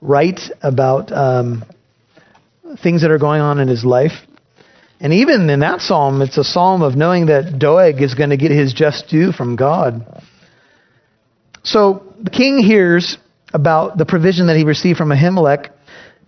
write 0.00 0.40
about 0.62 1.10
um, 1.12 1.64
things 2.82 3.02
that 3.02 3.10
are 3.10 3.18
going 3.18 3.40
on 3.40 3.58
in 3.58 3.68
his 3.68 3.84
life? 3.84 4.12
And 5.00 5.12
even 5.12 5.48
in 5.48 5.60
that 5.60 5.80
psalm, 5.80 6.22
it's 6.22 6.38
a 6.38 6.44
psalm 6.44 6.82
of 6.82 6.96
knowing 6.96 7.26
that 7.26 7.58
Doeg 7.58 8.02
is 8.02 8.14
going 8.14 8.30
to 8.30 8.36
get 8.36 8.50
his 8.50 8.72
just 8.72 9.08
due 9.08 9.32
from 9.32 9.56
God. 9.56 10.22
So 11.62 12.02
the 12.20 12.30
king 12.30 12.58
hears 12.58 13.16
about 13.52 13.96
the 13.96 14.04
provision 14.04 14.48
that 14.48 14.56
he 14.56 14.64
received 14.64 14.98
from 14.98 15.10
Ahimelech, 15.10 15.70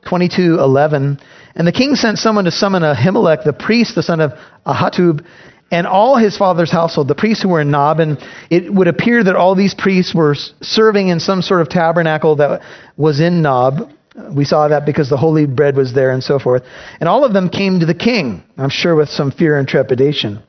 22:11, 0.07 1.21
and 1.55 1.67
the 1.67 1.73
king 1.73 1.95
sent 1.97 2.19
someone 2.19 2.45
to 2.45 2.51
summon 2.51 2.83
Ahimelech, 2.83 3.45
the 3.45 3.53
priest, 3.53 3.95
the 3.95 4.03
son 4.03 4.21
of 4.21 4.33
Ahitub, 4.65 5.25
and 5.71 5.87
all 5.87 6.17
his 6.17 6.37
father's 6.37 6.71
household, 6.71 7.09
the 7.09 7.15
priests 7.15 7.43
who 7.43 7.49
were 7.49 7.61
in 7.61 7.71
Nob, 7.71 8.01
and 8.01 8.19
it 8.51 8.73
would 8.73 8.89
appear 8.89 9.23
that 9.23 9.37
all 9.37 9.55
these 9.55 9.75
priests 9.75 10.15
were 10.15 10.35
serving 10.63 11.09
in 11.09 11.21
some 11.21 11.43
sort 11.43 11.61
of 11.61 11.69
tabernacle 11.69 12.37
that 12.37 12.63
was 12.97 13.21
in 13.21 13.43
Nob. 13.43 13.91
We 14.35 14.45
saw 14.45 14.69
that 14.69 14.87
because 14.87 15.09
the 15.09 15.17
holy 15.17 15.47
bread 15.47 15.77
was 15.77 15.93
there 15.93 16.11
and 16.11 16.23
so 16.23 16.39
forth. 16.39 16.63
And 17.01 17.09
all 17.09 17.25
of 17.25 17.33
them 17.33 17.49
came 17.49 17.81
to 17.81 17.87
the 17.87 17.95
king, 17.95 18.43
I'm 18.57 18.71
sure 18.71 18.95
with 18.95 19.09
some 19.09 19.31
fear 19.31 19.59
and 19.59 19.67
trepidation. 19.67 20.43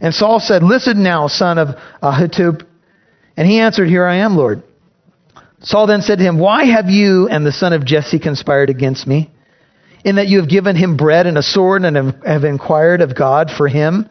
And 0.00 0.14
Saul 0.14 0.40
said, 0.40 0.62
Listen 0.62 1.02
now, 1.02 1.28
son 1.28 1.58
of 1.58 1.68
Ahitub. 2.02 2.66
And 3.36 3.48
he 3.48 3.60
answered, 3.60 3.88
Here 3.88 4.06
I 4.06 4.16
am, 4.16 4.36
Lord. 4.36 4.62
Saul 5.62 5.86
then 5.86 6.02
said 6.02 6.18
to 6.18 6.24
him, 6.24 6.38
Why 6.38 6.64
have 6.64 6.88
you 6.88 7.28
and 7.28 7.44
the 7.44 7.52
son 7.52 7.72
of 7.72 7.84
Jesse 7.84 8.18
conspired 8.18 8.70
against 8.70 9.06
me? 9.06 9.30
In 10.04 10.16
that 10.16 10.28
you 10.28 10.40
have 10.40 10.48
given 10.48 10.76
him 10.76 10.96
bread 10.96 11.26
and 11.26 11.36
a 11.36 11.42
sword 11.42 11.84
and 11.84 12.14
have 12.24 12.44
inquired 12.44 13.02
of 13.02 13.14
God 13.14 13.50
for 13.50 13.68
him, 13.68 14.08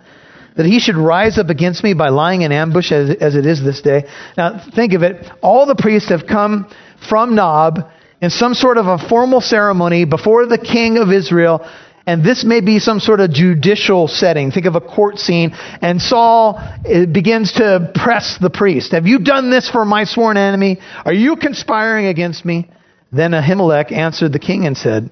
that 0.55 0.67
he 0.67 0.79
should 0.79 0.97
rise 0.97 1.39
up 1.39 1.49
against 1.49 1.83
me 1.83 1.95
by 1.95 2.09
lying 2.09 2.41
in 2.41 2.51
ambush 2.51 2.91
as, 2.91 3.15
as 3.19 3.35
it 3.35 3.47
is 3.47 3.63
this 3.63 3.81
day. 3.81 4.03
Now, 4.37 4.63
think 4.75 4.93
of 4.93 5.01
it. 5.01 5.27
All 5.41 5.65
the 5.65 5.75
priests 5.75 6.09
have 6.09 6.27
come 6.27 6.69
from 7.07 7.33
Nob 7.33 7.89
in 8.21 8.29
some 8.29 8.53
sort 8.53 8.77
of 8.77 8.87
a 8.87 8.97
formal 8.97 9.41
ceremony 9.41 10.05
before 10.05 10.45
the 10.45 10.57
king 10.57 10.97
of 10.97 11.11
Israel. 11.11 11.67
And 12.05 12.23
this 12.23 12.43
may 12.43 12.59
be 12.59 12.79
some 12.79 12.99
sort 12.99 13.19
of 13.19 13.31
judicial 13.31 14.07
setting. 14.07 14.51
Think 14.51 14.65
of 14.65 14.75
a 14.75 14.81
court 14.81 15.19
scene. 15.19 15.51
And 15.81 16.01
Saul 16.01 16.59
eh, 16.85 17.05
begins 17.05 17.53
to 17.53 17.91
press 17.93 18.37
the 18.41 18.49
priest. 18.49 18.93
Have 18.93 19.05
you 19.05 19.19
done 19.19 19.51
this 19.51 19.69
for 19.69 19.85
my 19.85 20.05
sworn 20.05 20.35
enemy? 20.35 20.79
Are 21.05 21.13
you 21.13 21.35
conspiring 21.35 22.07
against 22.07 22.43
me? 22.43 22.69
Then 23.11 23.31
Ahimelech 23.31 23.91
answered 23.91 24.33
the 24.33 24.39
king 24.39 24.65
and 24.65 24.75
said, 24.75 25.09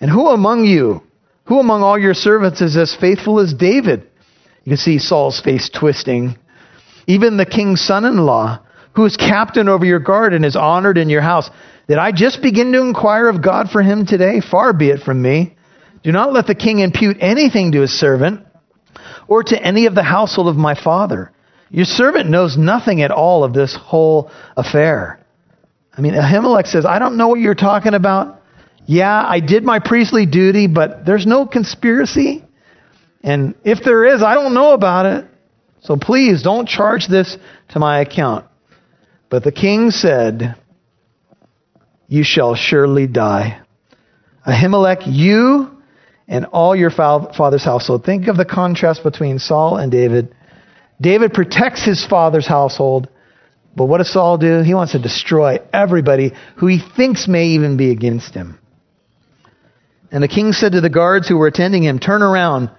And 0.00 0.10
who 0.10 0.28
among 0.28 0.64
you, 0.64 1.02
who 1.44 1.60
among 1.60 1.82
all 1.82 1.98
your 1.98 2.14
servants 2.14 2.62
is 2.62 2.76
as 2.76 2.96
faithful 2.98 3.38
as 3.40 3.52
David? 3.52 4.08
You 4.64 4.70
can 4.70 4.76
see 4.78 4.98
Saul's 4.98 5.40
face 5.40 5.68
twisting. 5.68 6.38
Even 7.06 7.36
the 7.36 7.44
king's 7.44 7.82
son 7.82 8.06
in 8.06 8.16
law, 8.16 8.63
who 8.94 9.04
is 9.04 9.16
captain 9.16 9.68
over 9.68 9.84
your 9.84 9.98
guard 9.98 10.34
and 10.34 10.44
is 10.44 10.56
honored 10.56 10.98
in 10.98 11.08
your 11.08 11.22
house. 11.22 11.50
Did 11.88 11.98
I 11.98 12.12
just 12.12 12.40
begin 12.40 12.72
to 12.72 12.80
inquire 12.80 13.28
of 13.28 13.42
God 13.42 13.70
for 13.70 13.82
him 13.82 14.06
today? 14.06 14.40
Far 14.40 14.72
be 14.72 14.90
it 14.90 15.02
from 15.02 15.20
me. 15.20 15.56
Do 16.02 16.12
not 16.12 16.32
let 16.32 16.46
the 16.46 16.54
king 16.54 16.78
impute 16.78 17.16
anything 17.20 17.72
to 17.72 17.80
his 17.80 17.98
servant 17.98 18.46
or 19.26 19.42
to 19.42 19.60
any 19.60 19.86
of 19.86 19.94
the 19.94 20.02
household 20.02 20.48
of 20.48 20.56
my 20.56 20.74
father. 20.74 21.32
Your 21.70 21.86
servant 21.86 22.30
knows 22.30 22.56
nothing 22.56 23.02
at 23.02 23.10
all 23.10 23.42
of 23.42 23.52
this 23.52 23.74
whole 23.74 24.30
affair. 24.56 25.24
I 25.96 26.00
mean, 26.00 26.14
Ahimelech 26.14 26.66
says, 26.66 26.84
I 26.86 26.98
don't 26.98 27.16
know 27.16 27.28
what 27.28 27.40
you're 27.40 27.54
talking 27.54 27.94
about. 27.94 28.42
Yeah, 28.86 29.24
I 29.26 29.40
did 29.40 29.64
my 29.64 29.78
priestly 29.78 30.26
duty, 30.26 30.66
but 30.66 31.06
there's 31.06 31.26
no 31.26 31.46
conspiracy. 31.46 32.44
And 33.22 33.54
if 33.64 33.82
there 33.82 34.04
is, 34.04 34.22
I 34.22 34.34
don't 34.34 34.54
know 34.54 34.72
about 34.72 35.06
it. 35.06 35.24
So 35.80 35.96
please 35.96 36.42
don't 36.42 36.68
charge 36.68 37.08
this 37.08 37.36
to 37.70 37.78
my 37.78 38.00
account. 38.00 38.44
But 39.34 39.42
the 39.42 39.50
king 39.50 39.90
said, 39.90 40.54
You 42.06 42.22
shall 42.22 42.54
surely 42.54 43.08
die. 43.08 43.62
Ahimelech, 44.46 45.02
you 45.06 45.76
and 46.28 46.44
all 46.44 46.76
your 46.76 46.92
father's 46.92 47.64
household. 47.64 48.04
Think 48.04 48.28
of 48.28 48.36
the 48.36 48.44
contrast 48.44 49.02
between 49.02 49.40
Saul 49.40 49.76
and 49.76 49.90
David. 49.90 50.32
David 51.00 51.34
protects 51.34 51.84
his 51.84 52.06
father's 52.06 52.46
household, 52.46 53.08
but 53.74 53.86
what 53.86 53.98
does 53.98 54.12
Saul 54.12 54.38
do? 54.38 54.62
He 54.62 54.72
wants 54.72 54.92
to 54.92 55.00
destroy 55.00 55.58
everybody 55.72 56.30
who 56.58 56.68
he 56.68 56.78
thinks 56.78 57.26
may 57.26 57.46
even 57.46 57.76
be 57.76 57.90
against 57.90 58.34
him. 58.34 58.60
And 60.12 60.22
the 60.22 60.28
king 60.28 60.52
said 60.52 60.70
to 60.72 60.80
the 60.80 60.88
guards 60.88 61.26
who 61.26 61.38
were 61.38 61.48
attending 61.48 61.82
him, 61.82 61.98
Turn 61.98 62.22
around 62.22 62.70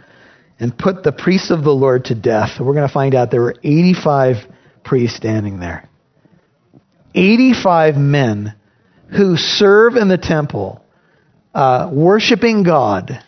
and 0.58 0.78
put 0.78 1.04
the 1.04 1.12
priests 1.12 1.52
of 1.52 1.66
the 1.66 1.76
Lord 1.76 2.06
to 2.06 2.16
death. 2.16 2.62
We're 2.62 2.76
going 2.76 2.88
to 2.88 2.94
find 2.94 3.14
out 3.14 3.30
there 3.30 3.42
were 3.42 3.58
85 3.62 4.38
priests 4.86 5.18
standing 5.18 5.60
there. 5.60 5.90
85 7.16 7.96
men 7.96 8.56
who 9.10 9.38
serve 9.38 9.96
in 9.96 10.08
the 10.08 10.18
temple, 10.18 10.84
uh, 11.54 11.90
worshiping 11.92 12.64
God. 12.64 13.24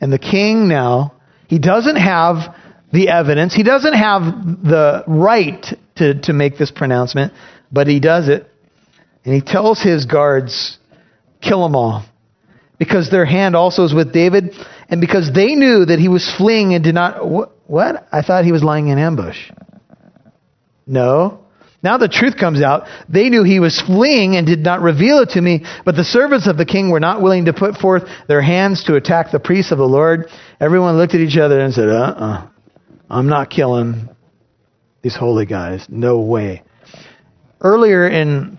And 0.00 0.12
the 0.12 0.18
king 0.18 0.68
now, 0.68 1.12
he 1.48 1.58
doesn't 1.58 1.96
have 1.96 2.56
the 2.92 3.08
evidence, 3.08 3.54
he 3.54 3.62
doesn't 3.62 3.92
have 3.92 4.22
the 4.22 5.04
right 5.06 5.64
to, 5.96 6.20
to 6.22 6.32
make 6.32 6.58
this 6.58 6.70
pronouncement, 6.70 7.32
but 7.70 7.86
he 7.86 8.00
does 8.00 8.28
it. 8.28 8.50
And 9.24 9.34
he 9.34 9.42
tells 9.42 9.80
his 9.80 10.06
guards, 10.06 10.78
kill 11.40 11.62
them 11.62 11.76
all. 11.76 12.04
Because 12.78 13.10
their 13.10 13.26
hand 13.26 13.54
also 13.54 13.84
is 13.84 13.92
with 13.92 14.12
David, 14.12 14.54
and 14.88 15.00
because 15.02 15.30
they 15.34 15.54
knew 15.54 15.84
that 15.84 15.98
he 15.98 16.08
was 16.08 16.32
fleeing 16.38 16.74
and 16.74 16.82
did 16.82 16.94
not. 16.94 17.28
What? 17.28 17.52
what? 17.66 18.08
I 18.10 18.22
thought 18.22 18.46
he 18.46 18.52
was 18.52 18.64
lying 18.64 18.88
in 18.88 18.98
ambush. 18.98 19.50
No. 20.86 21.44
Now 21.82 21.96
the 21.96 22.08
truth 22.08 22.36
comes 22.36 22.62
out. 22.62 22.86
They 23.08 23.30
knew 23.30 23.42
he 23.42 23.58
was 23.58 23.80
fleeing 23.80 24.36
and 24.36 24.46
did 24.46 24.60
not 24.60 24.82
reveal 24.82 25.20
it 25.20 25.30
to 25.30 25.40
me, 25.40 25.64
but 25.84 25.96
the 25.96 26.04
servants 26.04 26.46
of 26.46 26.58
the 26.58 26.66
king 26.66 26.90
were 26.90 27.00
not 27.00 27.22
willing 27.22 27.46
to 27.46 27.54
put 27.54 27.76
forth 27.76 28.04
their 28.28 28.42
hands 28.42 28.84
to 28.84 28.96
attack 28.96 29.32
the 29.32 29.40
priests 29.40 29.72
of 29.72 29.78
the 29.78 29.88
Lord. 29.88 30.28
Everyone 30.60 30.96
looked 30.98 31.14
at 31.14 31.20
each 31.20 31.38
other 31.38 31.60
and 31.60 31.72
said, 31.72 31.88
uh 31.88 31.92
uh-uh. 31.92 32.24
uh, 32.24 32.48
I'm 33.08 33.28
not 33.28 33.48
killing 33.48 34.08
these 35.02 35.16
holy 35.16 35.46
guys. 35.46 35.86
No 35.88 36.20
way. 36.20 36.62
Earlier 37.62 38.08
in 38.08 38.58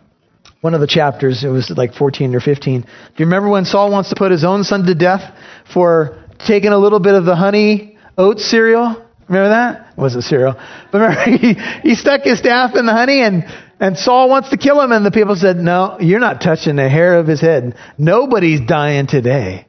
one 0.61 0.73
of 0.73 0.81
the 0.81 0.87
chapters, 0.87 1.43
it 1.43 1.49
was 1.49 1.69
like 1.69 1.93
14 1.93 2.35
or 2.35 2.39
15. 2.39 2.81
Do 2.81 2.87
you 3.17 3.25
remember 3.25 3.49
when 3.49 3.65
Saul 3.65 3.91
wants 3.91 4.09
to 4.09 4.15
put 4.15 4.31
his 4.31 4.43
own 4.43 4.63
son 4.63 4.85
to 4.85 4.95
death 4.95 5.35
for 5.71 6.23
taking 6.45 6.71
a 6.71 6.77
little 6.77 6.99
bit 6.99 7.13
of 7.13 7.25
the 7.25 7.35
honey 7.35 7.97
oat 8.17 8.39
cereal? 8.39 9.10
Remember 9.31 9.49
that? 9.49 9.93
It 9.93 9.97
wasn't 9.97 10.25
cereal. 10.25 10.55
But 10.91 10.99
remember, 10.99 11.37
he, 11.37 11.53
he 11.89 11.95
stuck 11.95 12.23
his 12.23 12.37
staff 12.39 12.75
in 12.75 12.85
the 12.85 12.91
honey 12.91 13.21
and, 13.21 13.45
and 13.79 13.97
Saul 13.97 14.27
wants 14.27 14.49
to 14.49 14.57
kill 14.57 14.81
him. 14.81 14.91
And 14.91 15.05
the 15.05 15.11
people 15.11 15.37
said, 15.37 15.55
No, 15.55 15.97
you're 16.01 16.19
not 16.19 16.41
touching 16.41 16.77
a 16.79 16.89
hair 16.89 17.17
of 17.17 17.27
his 17.27 17.39
head. 17.39 17.77
Nobody's 17.97 18.59
dying 18.59 19.07
today. 19.07 19.67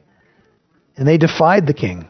And 0.97 1.07
they 1.07 1.17
defied 1.17 1.65
the 1.65 1.73
king. 1.73 2.09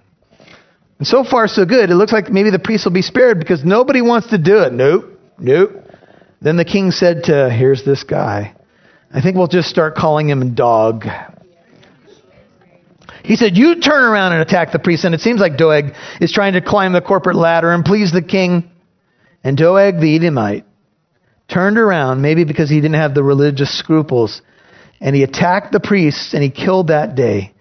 And 0.97 1.07
so 1.07 1.23
far, 1.23 1.47
so 1.47 1.63
good. 1.63 1.91
It 1.91 1.95
looks 1.95 2.11
like 2.11 2.29
maybe 2.31 2.49
the 2.49 2.57
priest 2.57 2.85
will 2.85 2.91
be 2.91 3.03
spared 3.03 3.37
because 3.37 3.63
nobody 3.63 4.01
wants 4.01 4.31
to 4.31 4.39
do 4.39 4.63
it. 4.63 4.73
Nope, 4.73 5.19
nope. 5.37 5.71
Then 6.41 6.57
the 6.57 6.65
king 6.65 6.89
said 6.89 7.25
to, 7.25 7.51
Here's 7.51 7.85
this 7.85 8.03
guy. 8.03 8.55
I 9.13 9.21
think 9.21 9.37
we'll 9.37 9.45
just 9.45 9.69
start 9.69 9.93
calling 9.93 10.27
him 10.27 10.55
dog. 10.55 11.05
He 13.23 13.37
said, 13.37 13.57
You 13.57 13.79
turn 13.79 14.03
around 14.03 14.33
and 14.33 14.41
attack 14.41 14.71
the 14.71 14.79
priest. 14.79 15.05
And 15.05 15.15
it 15.15 15.21
seems 15.21 15.39
like 15.39 15.57
Doeg 15.57 15.95
is 16.19 16.31
trying 16.31 16.53
to 16.53 16.61
climb 16.61 16.93
the 16.93 17.01
corporate 17.01 17.35
ladder 17.35 17.71
and 17.71 17.83
please 17.83 18.11
the 18.11 18.21
king. 18.21 18.69
And 19.43 19.57
Doeg 19.57 19.99
the 19.99 20.15
Edomite 20.15 20.65
turned 21.47 21.77
around, 21.77 22.21
maybe 22.21 22.43
because 22.43 22.69
he 22.69 22.77
didn't 22.77 22.95
have 22.95 23.13
the 23.13 23.23
religious 23.23 23.77
scruples, 23.77 24.41
and 25.01 25.15
he 25.15 25.23
attacked 25.23 25.71
the 25.71 25.79
priests 25.79 26.33
and 26.33 26.41
he 26.41 26.49
killed 26.49 26.87
that 26.87 27.15
day 27.15 27.53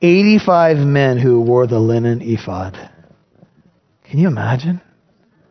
85 0.00 0.78
men 0.78 1.18
who 1.18 1.40
wore 1.40 1.66
the 1.66 1.78
linen 1.78 2.20
ephod. 2.22 2.90
Can 4.04 4.18
you 4.18 4.28
imagine? 4.28 4.80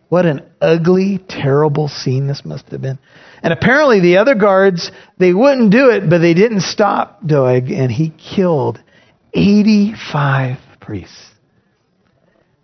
What 0.09 0.25
an 0.25 0.43
ugly, 0.59 1.19
terrible 1.29 1.87
scene 1.87 2.27
this 2.27 2.43
must 2.43 2.67
have 2.69 2.81
been. 2.81 2.99
And 3.41 3.53
apparently 3.53 4.01
the 4.01 4.17
other 4.17 4.35
guards, 4.35 4.91
they 5.17 5.33
wouldn't 5.33 5.71
do 5.71 5.89
it, 5.89 6.09
but 6.09 6.19
they 6.19 6.33
didn't 6.33 6.61
stop 6.61 7.25
Doeg, 7.25 7.71
and 7.71 7.89
he 7.89 8.09
killed 8.09 8.81
85 9.33 10.57
priests. 10.79 11.31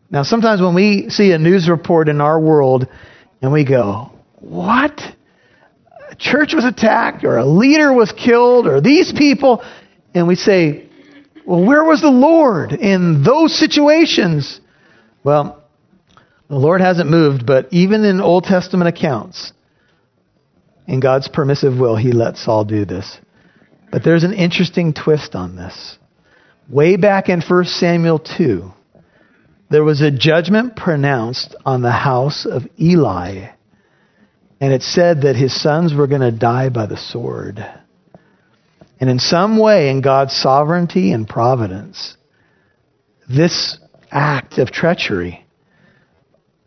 Now, 0.09 0.23
sometimes 0.23 0.61
when 0.61 0.73
we 0.73 1.09
see 1.09 1.31
a 1.31 1.37
news 1.37 1.69
report 1.69 2.07
in 2.07 2.21
our 2.21 2.39
world 2.39 2.87
and 3.41 3.51
we 3.51 3.65
go, 3.65 4.11
What? 4.39 4.99
A 6.09 6.15
church 6.15 6.53
was 6.53 6.63
attacked, 6.63 7.25
or 7.25 7.37
a 7.37 7.45
leader 7.45 7.93
was 7.93 8.13
killed, 8.13 8.67
or 8.67 8.79
these 8.79 9.11
people, 9.11 9.63
and 10.13 10.27
we 10.27 10.35
say, 10.35 10.87
Well, 11.45 11.65
where 11.65 11.83
was 11.83 12.01
the 12.01 12.09
Lord 12.09 12.71
in 12.71 13.23
those 13.23 13.57
situations? 13.57 14.61
Well, 15.23 15.63
the 16.47 16.55
Lord 16.55 16.79
hasn't 16.79 17.09
moved, 17.09 17.45
but 17.45 17.67
even 17.71 18.05
in 18.05 18.21
Old 18.21 18.45
Testament 18.45 18.87
accounts, 18.87 19.51
in 20.87 21.01
God's 21.01 21.27
permissive 21.27 21.77
will, 21.77 21.97
he 21.97 22.13
lets 22.13 22.45
Saul 22.45 22.63
do 22.63 22.85
this. 22.85 23.17
But 23.91 24.05
there's 24.05 24.23
an 24.23 24.33
interesting 24.33 24.93
twist 24.93 25.35
on 25.35 25.57
this. 25.57 25.97
Way 26.69 26.97
back 26.97 27.29
in 27.29 27.41
1 27.41 27.65
Samuel 27.65 28.19
2, 28.19 28.73
there 29.69 29.85
was 29.85 30.01
a 30.01 30.11
judgment 30.11 30.75
pronounced 30.75 31.55
on 31.65 31.81
the 31.81 31.91
house 31.91 32.45
of 32.45 32.63
Eli. 32.79 33.49
And 34.59 34.73
it 34.73 34.81
said 34.81 35.21
that 35.21 35.37
his 35.37 35.59
sons 35.61 35.93
were 35.93 36.07
going 36.07 36.21
to 36.21 36.31
die 36.31 36.69
by 36.69 36.85
the 36.85 36.97
sword. 36.97 37.65
And 38.99 39.09
in 39.09 39.19
some 39.19 39.57
way, 39.57 39.89
in 39.89 40.01
God's 40.01 40.33
sovereignty 40.33 41.13
and 41.13 41.27
providence, 41.27 42.17
this 43.29 43.77
act 44.11 44.57
of 44.57 44.71
treachery 44.71 45.45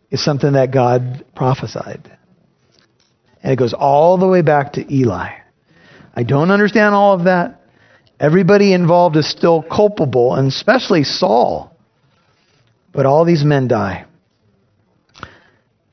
is 0.09 0.23
something 0.23 0.53
that 0.53 0.71
God 0.71 1.25
prophesied. 1.35 2.17
And 3.43 3.53
it 3.53 3.57
goes 3.57 3.73
all 3.73 4.17
the 4.17 4.27
way 4.27 4.41
back 4.41 4.73
to 4.73 4.93
Eli. 4.93 5.29
I 6.15 6.23
don't 6.23 6.51
understand 6.51 6.95
all 6.95 7.13
of 7.13 7.25
that. 7.25 7.60
Everybody 8.21 8.71
involved 8.71 9.17
is 9.17 9.27
still 9.27 9.63
culpable, 9.63 10.35
and 10.35 10.47
especially 10.47 11.03
Saul. 11.03 11.75
But 12.93 13.07
all 13.07 13.25
these 13.25 13.43
men 13.43 13.67
die. 13.67 14.05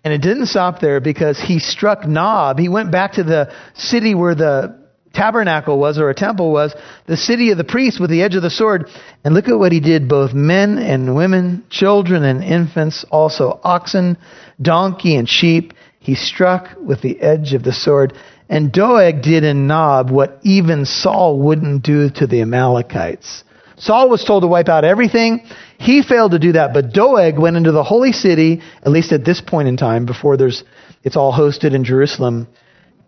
And 0.05 0.13
it 0.13 0.21
didn't 0.21 0.47
stop 0.47 0.79
there 0.79 1.01
because 1.01 1.41
he 1.41 1.59
struck 1.59 2.07
Nob. 2.07 2.59
He 2.59 2.69
went 2.69 2.93
back 2.93 3.15
to 3.15 3.25
the 3.25 3.51
city 3.75 4.15
where 4.15 4.35
the 4.35 4.79
tabernacle 5.15 5.79
was 5.79 5.99
or 5.99 6.11
a 6.11 6.15
temple 6.15 6.53
was, 6.53 6.75
the 7.07 7.17
city 7.17 7.51
of 7.51 7.57
the 7.57 7.65
priests 7.65 7.99
with 7.99 8.11
the 8.11 8.23
edge 8.23 8.35
of 8.35 8.43
the 8.43 8.51
sword. 8.51 8.91
And 9.25 9.33
look 9.33 9.49
at 9.49 9.59
what 9.59 9.73
he 9.73 9.81
did 9.81 10.07
both 10.07 10.35
men 10.35 10.77
and 10.77 11.17
women, 11.17 11.65
children 11.71 12.25
and 12.25 12.45
infants, 12.45 13.07
also 13.11 13.59
oxen, 13.65 14.19
donkey, 14.61 15.17
and 15.17 15.27
sheep. 15.27 15.73
He 15.99 16.15
struck 16.15 16.77
with 16.79 17.01
the 17.01 17.19
edge 17.21 17.55
of 17.55 17.63
the 17.63 17.73
sword. 17.73 18.13
And 18.49 18.73
Doeg 18.73 19.23
did 19.23 19.45
in 19.45 19.67
Nob 19.67 20.11
what 20.11 20.39
even 20.43 20.87
Saul 20.87 21.39
wouldn't 21.39 21.83
do 21.83 22.09
to 22.11 22.27
the 22.27 22.41
Amalekites. 22.41 23.45
Saul 23.77 24.09
was 24.09 24.25
told 24.25 24.43
to 24.43 24.47
wipe 24.47 24.69
out 24.69 24.85
everything. 24.85 25.47
He 25.79 26.03
failed 26.03 26.33
to 26.33 26.39
do 26.39 26.53
that, 26.53 26.73
but 26.73 26.93
Doeg 26.93 27.39
went 27.39 27.57
into 27.57 27.73
the 27.73 27.85
holy 27.85 28.13
city, 28.13 28.61
at 28.83 28.91
least 28.91 29.13
at 29.13 29.25
this 29.25 29.41
point 29.41 29.69
in 29.69 29.77
time, 29.77 30.07
before 30.07 30.37
there's, 30.37 30.65
it's 31.05 31.17
all 31.17 31.33
hosted 31.33 31.75
in 31.75 31.85
Jerusalem, 31.85 32.49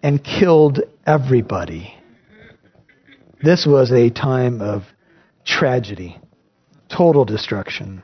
and 0.03 0.23
killed 0.23 0.81
everybody. 1.07 1.95
This 3.43 3.67
was 3.67 3.91
a 3.91 4.11
time 4.11 4.61
of 4.61 4.85
tragedy, 5.45 6.19
total 6.89 7.25
destruction. 7.25 8.03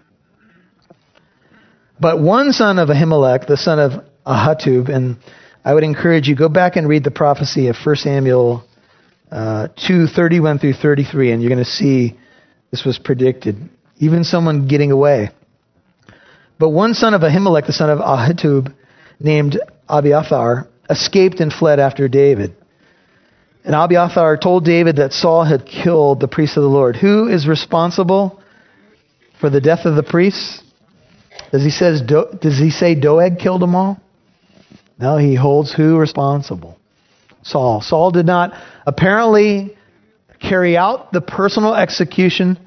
But 2.01 2.21
one 2.21 2.53
son 2.53 2.79
of 2.79 2.89
Ahimelech, 2.89 3.47
the 3.47 3.57
son 3.57 3.79
of 3.79 4.05
Ahitub, 4.27 4.89
and 4.89 5.19
I 5.67 5.75
would 5.75 5.83
encourage 5.83 6.29
you 6.29 6.37
go 6.37 6.49
back 6.49 6.77
and 6.77 6.89
read 6.89 7.03
the 7.03 7.11
prophecy 7.11 7.67
of 7.67 7.77
1 7.85 7.97
Samuel 7.97 8.65
uh, 9.33 9.67
2, 9.89 10.07
31 10.07 10.61
through 10.61 10.75
33, 10.75 11.33
and 11.33 11.43
you're 11.43 11.51
going 11.51 11.59
to 11.59 11.69
see 11.69 12.17
this 12.71 12.85
was 12.85 13.01
predicted. 13.01 13.69
Even 13.97 14.23
someone 14.23 14.69
getting 14.69 14.93
away. 14.93 15.31
But 16.61 16.69
one 16.69 16.95
son 16.95 17.15
of 17.15 17.23
Ahimelech, 17.23 17.67
the 17.67 17.73
son 17.73 17.91
of 17.91 17.99
Ahitub, 17.99 18.73
named 19.19 19.59
Abiathar, 19.89 20.69
escaped 20.89 21.41
and 21.41 21.53
fled 21.53 21.81
after 21.81 22.07
David. 22.07 22.55
And 23.65 23.75
Abiathar 23.75 24.37
told 24.37 24.65
David 24.65 24.97
that 24.97 25.13
Saul 25.13 25.43
had 25.43 25.67
killed 25.67 26.21
the 26.21 26.29
priests 26.29 26.57
of 26.57 26.63
the 26.63 26.69
Lord. 26.69 26.95
Who 26.95 27.27
is 27.27 27.49
responsible 27.49 28.41
for 29.41 29.51
the 29.51 29.61
death 29.61 29.85
of 29.85 29.97
the 29.97 30.05
priests? 30.05 30.63
Does 31.51 31.65
he 31.65 31.71
says 31.71 32.03
does 32.03 32.57
he 32.57 32.71
say 32.71 32.95
Doeg 32.95 33.41
killed 33.41 33.63
them 33.63 33.75
all? 33.75 34.01
No, 34.99 35.17
he 35.17 35.35
holds 35.35 35.73
who 35.73 35.99
responsible? 35.99 36.79
Saul. 37.43 37.81
Saul 37.81 38.11
did 38.11 38.27
not 38.27 38.53
apparently 38.87 39.77
carry 40.41 40.77
out 40.77 41.13
the 41.13 41.21
personal 41.21 41.75
execution, 41.75 42.59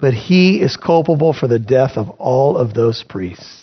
but 0.00 0.12
he 0.14 0.60
is 0.60 0.76
culpable 0.76 1.32
for 1.32 1.48
the 1.48 1.58
death 1.58 1.92
of 1.96 2.10
all 2.10 2.56
of 2.56 2.74
those 2.74 3.02
priests. 3.08 3.62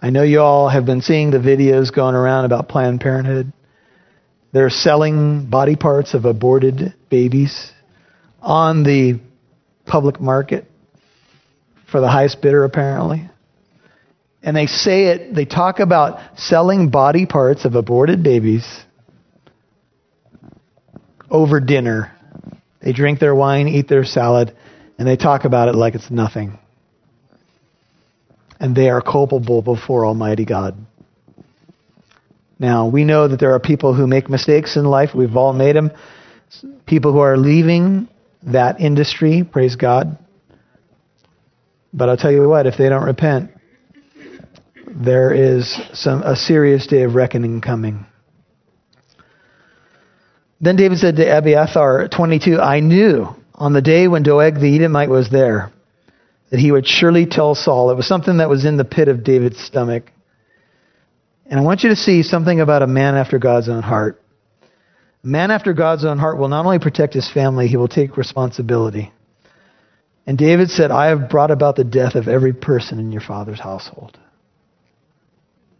I 0.00 0.10
know 0.10 0.22
you 0.22 0.40
all 0.40 0.68
have 0.68 0.86
been 0.86 1.00
seeing 1.00 1.30
the 1.30 1.38
videos 1.38 1.92
going 1.92 2.14
around 2.14 2.44
about 2.44 2.68
Planned 2.68 3.00
Parenthood. 3.00 3.52
They're 4.52 4.70
selling 4.70 5.46
body 5.50 5.74
parts 5.74 6.14
of 6.14 6.24
aborted 6.24 6.94
babies 7.10 7.72
on 8.40 8.84
the 8.84 9.20
public 9.86 10.20
market 10.20 10.66
for 11.90 12.00
the 12.00 12.08
highest 12.08 12.40
bidder, 12.40 12.64
apparently. 12.64 13.28
And 14.46 14.56
they 14.56 14.66
say 14.66 15.08
it, 15.08 15.34
they 15.34 15.44
talk 15.44 15.78
about 15.80 16.20
selling 16.38 16.88
body 16.88 17.26
parts 17.26 17.66
of 17.66 17.74
aborted 17.74 18.22
babies 18.22 18.64
over 21.30 21.60
dinner. 21.60 22.12
They 22.80 22.92
drink 22.92 23.20
their 23.20 23.34
wine, 23.34 23.68
eat 23.68 23.88
their 23.88 24.04
salad, 24.04 24.56
and 24.98 25.06
they 25.06 25.16
talk 25.16 25.44
about 25.44 25.68
it 25.68 25.74
like 25.74 25.94
it's 25.94 26.10
nothing 26.10 26.58
and 28.60 28.74
they 28.74 28.88
are 28.88 29.00
culpable 29.00 29.62
before 29.62 30.06
Almighty 30.06 30.44
God. 30.44 30.76
Now, 32.58 32.88
we 32.88 33.04
know 33.04 33.28
that 33.28 33.38
there 33.38 33.52
are 33.52 33.60
people 33.60 33.94
who 33.94 34.06
make 34.06 34.30
mistakes 34.30 34.76
in 34.76 34.84
life. 34.84 35.10
We've 35.14 35.36
all 35.36 35.52
made 35.52 35.76
them. 35.76 35.90
People 36.86 37.12
who 37.12 37.18
are 37.18 37.36
leaving 37.36 38.08
that 38.44 38.80
industry, 38.80 39.44
praise 39.44 39.76
God. 39.76 40.18
But 41.92 42.08
I'll 42.08 42.16
tell 42.16 42.32
you 42.32 42.48
what, 42.48 42.66
if 42.66 42.78
they 42.78 42.88
don't 42.88 43.04
repent, 43.04 43.50
there 44.96 45.32
is 45.32 45.78
some 45.92 46.22
a 46.22 46.36
serious 46.36 46.86
day 46.86 47.02
of 47.02 47.14
reckoning 47.14 47.60
coming. 47.60 48.06
Then 50.60 50.76
David 50.76 50.98
said 50.98 51.16
to 51.16 51.38
Abiathar, 51.38 52.08
22, 52.08 52.58
I 52.58 52.80
knew 52.80 53.28
on 53.54 53.74
the 53.74 53.82
day 53.82 54.08
when 54.08 54.22
Doeg 54.22 54.54
the 54.54 54.74
Edomite 54.74 55.10
was 55.10 55.30
there 55.30 55.70
that 56.50 56.60
he 56.60 56.72
would 56.72 56.86
surely 56.86 57.26
tell 57.26 57.54
Saul. 57.54 57.90
It 57.90 57.96
was 57.96 58.06
something 58.06 58.38
that 58.38 58.48
was 58.48 58.64
in 58.64 58.76
the 58.76 58.84
pit 58.84 59.08
of 59.08 59.24
David's 59.24 59.58
stomach. 59.58 60.10
And 61.44 61.60
I 61.60 61.62
want 61.62 61.82
you 61.82 61.90
to 61.90 61.96
see 61.96 62.22
something 62.22 62.60
about 62.60 62.82
a 62.82 62.86
man 62.86 63.16
after 63.16 63.38
God's 63.38 63.68
own 63.68 63.82
heart. 63.82 64.22
A 65.22 65.26
man 65.26 65.50
after 65.50 65.74
God's 65.74 66.04
own 66.04 66.18
heart 66.18 66.38
will 66.38 66.48
not 66.48 66.64
only 66.64 66.78
protect 66.78 67.14
his 67.14 67.30
family, 67.30 67.66
he 67.66 67.76
will 67.76 67.88
take 67.88 68.16
responsibility. 68.16 69.12
And 70.26 70.38
David 70.38 70.70
said, 70.70 70.90
I 70.90 71.06
have 71.08 71.28
brought 71.28 71.50
about 71.50 71.76
the 71.76 71.84
death 71.84 72.14
of 72.14 72.28
every 72.28 72.52
person 72.52 72.98
in 72.98 73.12
your 73.12 73.20
father's 73.20 73.60
household. 73.60 74.18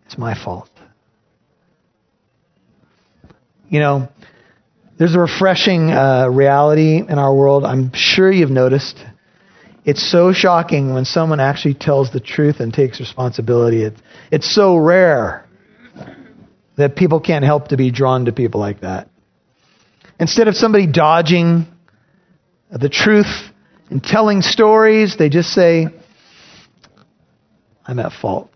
It's 0.07 0.17
my 0.17 0.35
fault. 0.35 0.71
You 3.69 3.81
know, 3.81 4.09
there's 4.99 5.15
a 5.15 5.21
refreshing 5.21 5.91
uh, 5.91 6.29
reality 6.31 6.99
in 6.99 7.19
our 7.19 7.35
world. 7.35 7.65
I'm 7.65 7.93
sure 7.93 8.31
you've 8.31 8.51
noticed 8.51 8.99
it's 9.85 10.09
so 10.11 10.33
shocking 10.33 10.93
when 10.95 11.05
someone 11.05 11.39
actually 11.39 11.75
tells 11.75 12.11
the 12.11 12.21
truth 12.21 12.61
and 12.61 12.73
takes 12.73 12.99
responsibility. 12.99 13.85
It, 13.85 13.95
it's 14.33 14.53
so 14.53 14.77
rare 14.77 15.47
that 16.77 16.97
people 16.97 17.21
can't 17.21 17.45
help 17.45 17.69
to 17.69 17.77
be 17.77 17.91
drawn 17.91 18.25
to 18.25 18.33
people 18.33 18.61
like 18.61 18.81
that. 18.81 19.09
Instead 20.19 20.49
of 20.49 20.57
somebody 20.57 20.87
dodging 20.87 21.67
the 22.71 22.89
truth 22.89 23.51
and 23.91 24.03
telling 24.03 24.43
stories, 24.43 25.17
they 25.17 25.29
just 25.29 25.51
say, 25.51 25.87
I'm 27.87 27.99
at 27.99 28.13
fault. 28.13 28.51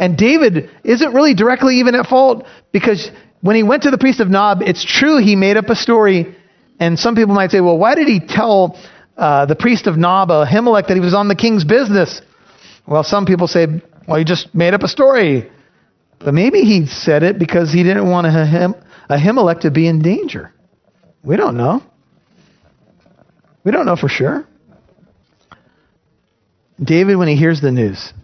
And 0.00 0.16
David 0.16 0.70
isn't 0.82 1.14
really 1.14 1.34
directly 1.34 1.76
even 1.76 1.94
at 1.94 2.06
fault 2.06 2.44
because 2.72 3.08
when 3.40 3.54
he 3.54 3.62
went 3.62 3.84
to 3.84 3.92
the 3.92 3.98
priest 3.98 4.18
of 4.18 4.28
Nob, 4.28 4.62
it's 4.62 4.84
true 4.84 5.18
he 5.18 5.36
made 5.36 5.56
up 5.56 5.66
a 5.66 5.76
story. 5.76 6.34
And 6.80 6.98
some 6.98 7.14
people 7.14 7.34
might 7.34 7.52
say, 7.52 7.60
well, 7.60 7.78
why 7.78 7.94
did 7.94 8.08
he 8.08 8.18
tell 8.18 8.76
uh, 9.20 9.44
the 9.44 9.54
priest 9.54 9.86
of 9.86 9.98
Nob, 9.98 10.30
Ahimelech, 10.30 10.88
that 10.88 10.94
he 10.94 11.00
was 11.00 11.12
on 11.12 11.28
the 11.28 11.34
king's 11.34 11.62
business. 11.62 12.22
Well, 12.86 13.04
some 13.04 13.26
people 13.26 13.46
say, 13.46 13.66
well, 14.08 14.18
he 14.18 14.24
just 14.24 14.54
made 14.54 14.72
up 14.72 14.82
a 14.82 14.88
story. 14.88 15.50
But 16.18 16.32
maybe 16.32 16.62
he 16.62 16.86
said 16.86 17.22
it 17.22 17.38
because 17.38 17.70
he 17.70 17.82
didn't 17.82 18.10
want 18.10 18.26
Ahimelech 19.10 19.60
to 19.60 19.70
be 19.70 19.86
in 19.86 20.00
danger. 20.00 20.54
We 21.22 21.36
don't 21.36 21.58
know. 21.58 21.82
We 23.62 23.72
don't 23.72 23.84
know 23.84 23.96
for 23.96 24.08
sure. 24.08 24.46
David, 26.82 27.16
when 27.16 27.28
he 27.28 27.36
hears 27.36 27.60
the 27.60 27.70
news, 27.70 28.14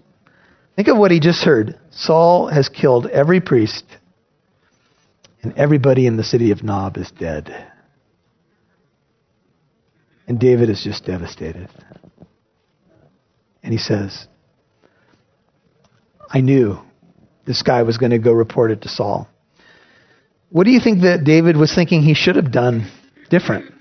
think 0.77 0.89
of 0.89 0.97
what 0.97 1.11
he 1.11 1.19
just 1.19 1.43
heard. 1.43 1.79
Saul 1.91 2.47
has 2.49 2.69
killed 2.69 3.07
every 3.07 3.41
priest, 3.41 3.85
and 5.43 5.57
everybody 5.57 6.07
in 6.07 6.17
the 6.17 6.25
city 6.25 6.51
of 6.53 6.62
Nob 6.62 6.97
is 6.97 7.11
dead. 7.11 7.73
And 10.29 10.39
David 10.39 10.71
is 10.71 10.83
just 10.83 11.05
devastated. 11.05 11.69
And 13.62 13.73
he 13.73 13.79
says, 13.79 14.27
I 16.29 16.41
knew 16.41 16.79
this 17.47 17.62
guy 17.62 17.83
was 17.83 17.99
going 17.99 18.11
to 18.11 18.19
go 18.19 18.33
report 18.33 18.71
it 18.71 18.83
to 18.83 18.89
Saul. 18.89 19.29
What 20.51 20.65
do 20.65 20.71
you 20.71 20.81
think 20.81 21.03
that 21.03 21.25
David 21.25 21.57
was 21.57 21.75
thinking 21.75 22.03
he 22.03 22.15
should 22.15 22.37
have 22.37 22.53
done 22.53 22.91
different? 23.31 23.73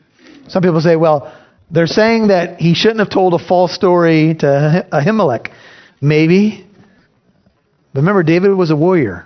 Some 0.47 0.61
people 0.61 0.81
say, 0.81 0.95
well, 0.95 1.35
they're 1.71 1.87
saying 1.87 2.27
that 2.27 2.59
he 2.59 2.75
shouldn't 2.75 2.99
have 2.99 3.09
told 3.09 3.33
a 3.33 3.39
false 3.39 3.73
story 3.73 4.35
to 4.39 4.87
Ahimelech. 4.91 5.51
Maybe. 6.01 6.64
But 7.95 8.01
remember, 8.01 8.23
David 8.23 8.49
was 8.49 8.71
a 8.71 8.75
warrior. 8.75 9.25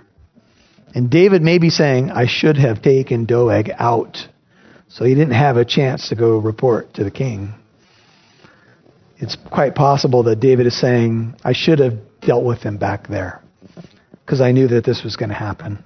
And 0.94 1.10
David 1.10 1.42
may 1.42 1.58
be 1.58 1.70
saying, 1.70 2.12
I 2.12 2.28
should 2.28 2.56
have 2.56 2.80
taken 2.80 3.24
Doeg 3.24 3.68
out. 3.76 4.18
So 4.86 5.04
he 5.04 5.12
didn't 5.16 5.34
have 5.34 5.56
a 5.56 5.64
chance 5.64 6.10
to 6.10 6.14
go 6.14 6.38
report 6.38 6.94
to 6.94 7.02
the 7.02 7.10
king. 7.10 7.52
It's 9.18 9.36
quite 9.50 9.74
possible 9.74 10.22
that 10.24 10.38
David 10.38 10.68
is 10.68 10.80
saying, 10.80 11.34
I 11.42 11.52
should 11.52 11.80
have 11.80 11.94
dealt 12.20 12.44
with 12.44 12.60
him 12.60 12.76
back 12.76 13.08
there 13.08 13.42
because 14.24 14.40
I 14.40 14.52
knew 14.52 14.68
that 14.68 14.84
this 14.84 15.02
was 15.02 15.16
going 15.16 15.30
to 15.30 15.34
happen. 15.34 15.82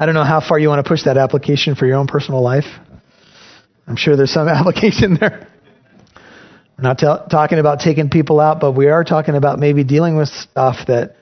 I 0.00 0.04
don't 0.04 0.16
know 0.16 0.24
how 0.24 0.40
far 0.40 0.58
you 0.58 0.68
want 0.68 0.84
to 0.84 0.88
push 0.88 1.04
that 1.04 1.16
application 1.16 1.76
for 1.76 1.86
your 1.86 1.98
own 1.98 2.08
personal 2.08 2.42
life. 2.42 2.66
I'm 3.86 3.96
sure 3.96 4.16
there's 4.16 4.32
some 4.32 4.48
application 4.48 5.16
there. 5.20 5.46
We're 6.76 6.82
not 6.82 6.98
t- 6.98 7.30
talking 7.30 7.60
about 7.60 7.78
taking 7.78 8.10
people 8.10 8.40
out, 8.40 8.58
but 8.58 8.72
we 8.72 8.88
are 8.88 9.04
talking 9.04 9.36
about 9.36 9.60
maybe 9.60 9.84
dealing 9.84 10.16
with 10.16 10.28
stuff 10.28 10.88
that 10.88 11.14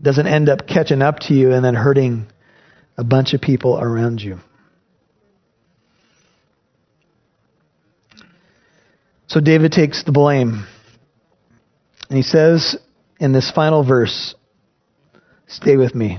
doesn't 0.00 0.26
end 0.26 0.48
up 0.48 0.66
catching 0.66 1.02
up 1.02 1.18
to 1.20 1.34
you 1.34 1.52
and 1.52 1.64
then 1.64 1.74
hurting 1.74 2.26
a 2.96 3.04
bunch 3.04 3.34
of 3.34 3.40
people 3.40 3.78
around 3.78 4.20
you. 4.20 4.38
So 9.28 9.40
David 9.40 9.72
takes 9.72 10.04
the 10.04 10.12
blame. 10.12 10.66
And 12.08 12.16
he 12.16 12.22
says 12.22 12.76
in 13.20 13.32
this 13.32 13.50
final 13.50 13.84
verse, 13.84 14.34
Stay 15.46 15.76
with 15.76 15.94
me. 15.94 16.18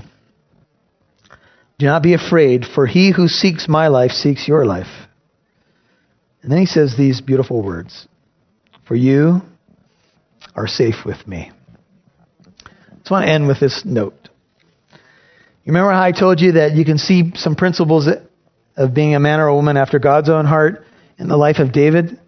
Do 1.78 1.86
not 1.86 2.02
be 2.02 2.14
afraid, 2.14 2.64
for 2.66 2.86
he 2.86 3.12
who 3.12 3.28
seeks 3.28 3.68
my 3.68 3.88
life 3.88 4.10
seeks 4.10 4.46
your 4.46 4.66
life. 4.66 5.08
And 6.42 6.50
then 6.50 6.58
he 6.58 6.66
says 6.66 6.96
these 6.96 7.20
beautiful 7.20 7.62
words 7.62 8.08
For 8.86 8.94
you 8.94 9.42
are 10.54 10.66
safe 10.66 11.04
with 11.04 11.26
me. 11.26 11.52
I 13.10 13.14
want 13.14 13.26
to 13.26 13.32
end 13.32 13.48
with 13.48 13.60
this 13.60 13.82
note. 13.84 14.28
You 14.92 15.72
remember 15.72 15.92
how 15.92 16.02
I 16.02 16.12
told 16.12 16.40
you 16.40 16.52
that 16.52 16.72
you 16.72 16.84
can 16.84 16.98
see 16.98 17.32
some 17.34 17.56
principles 17.56 18.08
of 18.76 18.94
being 18.94 19.14
a 19.14 19.20
man 19.20 19.40
or 19.40 19.48
a 19.48 19.54
woman 19.54 19.76
after 19.76 19.98
God's 19.98 20.28
own 20.28 20.46
heart 20.46 20.84
in 21.18 21.28
the 21.28 21.36
life 21.36 21.58
of 21.58 21.72
David? 21.72 22.18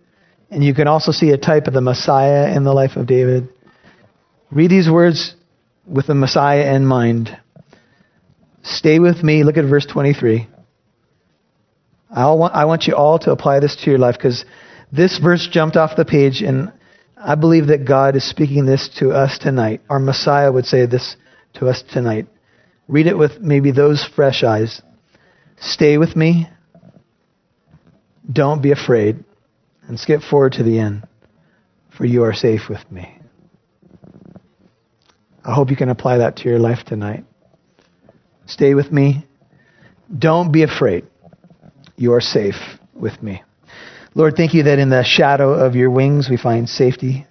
And 0.51 0.63
you 0.63 0.75
can 0.75 0.89
also 0.89 1.13
see 1.13 1.31
a 1.31 1.39
type 1.39 1.67
of 1.67 1.73
the 1.73 1.81
Messiah 1.81 2.55
in 2.55 2.65
the 2.65 2.75
life 2.75 2.97
of 2.97 3.07
David. 3.07 3.49
Read 4.51 4.71
these 4.71 4.91
words 4.91 5.35
with 5.87 6.09
the 6.09 6.15
Messiah 6.15 6.75
in 6.75 6.85
mind. 6.85 7.37
Stay 8.63 8.99
with 8.99 9.23
me. 9.23 9.45
Look 9.45 9.57
at 9.57 9.65
verse 9.65 9.87
23. 9.87 10.49
I 12.15 12.31
want, 12.33 12.55
I 12.55 12.67
want 12.67 12.87
you 12.87 12.95
all 12.95 13.19
to 13.21 13.31
apply 13.31 13.61
this 13.61 13.77
to 13.77 13.91
your 13.91 13.99
life 13.99 14.17
because 14.17 14.45
this 14.93 15.19
verse 15.19 15.49
jumped 15.51 15.77
off 15.77 15.97
the 15.97 16.05
page, 16.05 16.43
and 16.43 16.71
I 17.25 17.37
believe 17.37 17.69
that 17.69 17.85
God 17.85 18.17
is 18.17 18.29
speaking 18.29 18.67
this 18.67 18.89
to 18.99 19.11
us 19.11 19.39
tonight. 19.39 19.81
Our 19.89 20.01
Messiah 20.01 20.51
would 20.51 20.67
say 20.67 20.87
this 20.87 21.17
to 21.55 21.69
us 21.69 21.83
tonight. 21.93 22.27
Read 22.89 23.07
it 23.07 23.17
with 23.17 23.41
maybe 23.41 23.71
those 23.71 24.05
fresh 24.05 24.43
eyes. 24.43 24.83
Stay 25.61 25.99
with 25.99 26.17
me. 26.17 26.49
Don't 28.31 28.61
be 28.61 28.73
afraid 28.73 29.25
and 29.87 30.01
skip 30.01 30.23
forward 30.23 30.55
to 30.55 30.65
the 30.65 30.79
end, 30.81 31.07
for 31.97 32.05
you 32.05 32.25
are 32.25 32.33
safe 32.33 32.69
with 32.69 32.91
me. 32.91 33.19
I 35.45 35.55
hope 35.55 35.71
you 35.71 35.77
can 35.77 35.89
apply 35.89 36.19
that 36.19 36.37
to 36.39 36.49
your 36.49 36.59
life 36.59 36.85
tonight. 36.85 37.25
Stay 38.47 38.75
with 38.75 38.91
me. 38.91 39.27
Don't 40.17 40.53
be 40.53 40.63
afraid. 40.63 41.07
You 41.97 42.15
are 42.15 42.21
safe 42.21 42.57
with 42.95 43.23
me. 43.23 43.43
Lord, 44.15 44.35
thank 44.37 44.53
you 44.53 44.65
that 44.65 44.79
in 44.79 44.91
the 44.91 45.03
shadow 45.05 45.55
of 45.55 45.75
your 45.75 45.91
wings 45.91 46.29
we 46.29 46.37
find 46.37 46.69
safety. 46.69 47.27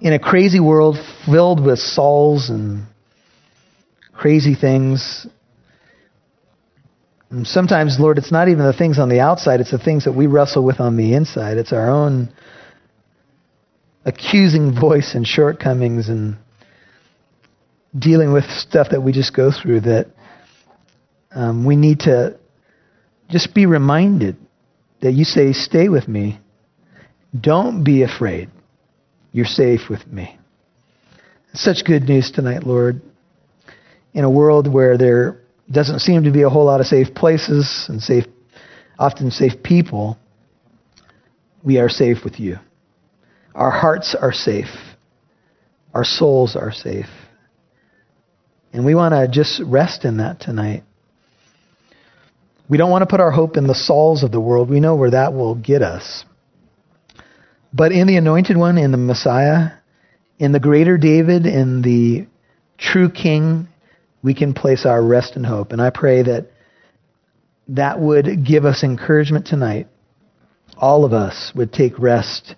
In 0.00 0.12
a 0.12 0.18
crazy 0.18 0.58
world 0.58 0.96
filled 1.24 1.64
with 1.64 1.78
Sauls 1.78 2.50
and 2.50 2.86
crazy 4.12 4.54
things, 4.54 5.26
and 7.30 7.46
sometimes, 7.46 7.98
Lord, 7.98 8.18
it's 8.18 8.32
not 8.32 8.48
even 8.48 8.64
the 8.64 8.72
things 8.72 8.98
on 8.98 9.08
the 9.08 9.20
outside, 9.20 9.60
it's 9.60 9.70
the 9.70 9.78
things 9.78 10.04
that 10.04 10.12
we 10.12 10.26
wrestle 10.26 10.64
with 10.64 10.80
on 10.80 10.96
the 10.96 11.14
inside. 11.14 11.58
It's 11.58 11.72
our 11.72 11.90
own 11.90 12.32
accusing 14.04 14.78
voice 14.78 15.14
and 15.14 15.26
shortcomings 15.26 16.08
and 16.08 16.36
dealing 17.96 18.32
with 18.32 18.44
stuff 18.44 18.88
that 18.90 19.00
we 19.00 19.12
just 19.12 19.34
go 19.34 19.50
through 19.50 19.80
that 19.80 20.06
um, 21.32 21.64
we 21.64 21.76
need 21.76 22.00
to 22.00 22.38
just 23.28 23.54
be 23.54 23.66
reminded 23.66 24.36
that 25.00 25.12
you 25.12 25.24
say, 25.24 25.52
Stay 25.52 25.88
with 25.88 26.08
me. 26.08 26.40
Don't 27.38 27.84
be 27.84 28.02
afraid. 28.02 28.50
You're 29.32 29.44
safe 29.44 29.90
with 29.90 30.06
me. 30.06 30.38
Such 31.54 31.84
good 31.84 32.04
news 32.04 32.30
tonight, 32.30 32.64
Lord. 32.64 33.02
In 34.14 34.24
a 34.24 34.30
world 34.30 34.72
where 34.72 34.96
there 34.96 35.40
doesn't 35.70 36.00
seem 36.00 36.24
to 36.24 36.30
be 36.30 36.42
a 36.42 36.48
whole 36.48 36.64
lot 36.64 36.80
of 36.80 36.86
safe 36.86 37.14
places 37.14 37.86
and 37.88 38.00
safe, 38.00 38.24
often 38.98 39.30
safe 39.30 39.62
people, 39.62 40.16
we 41.62 41.78
are 41.78 41.88
safe 41.88 42.18
with 42.24 42.38
you. 42.38 42.56
Our 43.54 43.70
hearts 43.70 44.14
are 44.18 44.32
safe. 44.32 44.74
Our 45.92 46.04
souls 46.04 46.56
are 46.56 46.72
safe. 46.72 47.08
And 48.72 48.84
we 48.84 48.94
want 48.94 49.14
to 49.14 49.28
just 49.28 49.60
rest 49.64 50.04
in 50.04 50.18
that 50.18 50.40
tonight. 50.40 50.84
We 52.68 52.78
don't 52.78 52.90
want 52.90 53.02
to 53.02 53.06
put 53.06 53.20
our 53.20 53.30
hope 53.30 53.56
in 53.56 53.66
the 53.66 53.74
Sauls 53.74 54.22
of 54.22 54.32
the 54.32 54.40
world. 54.40 54.68
We 54.68 54.80
know 54.80 54.96
where 54.96 55.10
that 55.10 55.32
will 55.32 55.54
get 55.54 55.82
us. 55.82 56.24
But 57.72 57.92
in 57.92 58.06
the 58.06 58.16
anointed 58.16 58.56
one, 58.56 58.78
in 58.78 58.90
the 58.90 58.96
Messiah, 58.96 59.72
in 60.38 60.52
the 60.52 60.60
greater 60.60 60.98
David, 60.98 61.46
in 61.46 61.82
the 61.82 62.26
true 62.78 63.10
King, 63.10 63.68
we 64.22 64.34
can 64.34 64.54
place 64.54 64.84
our 64.84 65.02
rest 65.02 65.36
and 65.36 65.46
hope. 65.46 65.72
And 65.72 65.80
I 65.80 65.90
pray 65.90 66.22
that 66.22 66.50
that 67.68 68.00
would 68.00 68.44
give 68.44 68.64
us 68.64 68.82
encouragement 68.82 69.46
tonight. 69.46 69.88
All 70.76 71.04
of 71.04 71.12
us 71.12 71.52
would 71.54 71.72
take 71.72 71.98
rest 71.98 72.54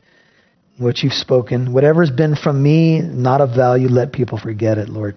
what 0.79 0.99
you've 1.03 1.13
spoken. 1.13 1.73
Whatever's 1.73 2.11
been 2.11 2.37
from 2.37 2.63
me, 2.63 3.01
not 3.01 3.41
of 3.41 3.55
value, 3.55 3.89
let 3.89 4.13
people 4.13 4.39
forget 4.39 4.79
it, 4.79 4.89
Lord. 4.89 5.17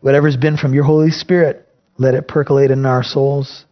Whatever's 0.00 0.36
been 0.36 0.56
from 0.56 0.74
your 0.74 0.84
Holy 0.84 1.10
Spirit, 1.10 1.68
let 1.98 2.14
it 2.14 2.28
percolate 2.28 2.70
in 2.70 2.86
our 2.86 3.02
souls. 3.02 3.64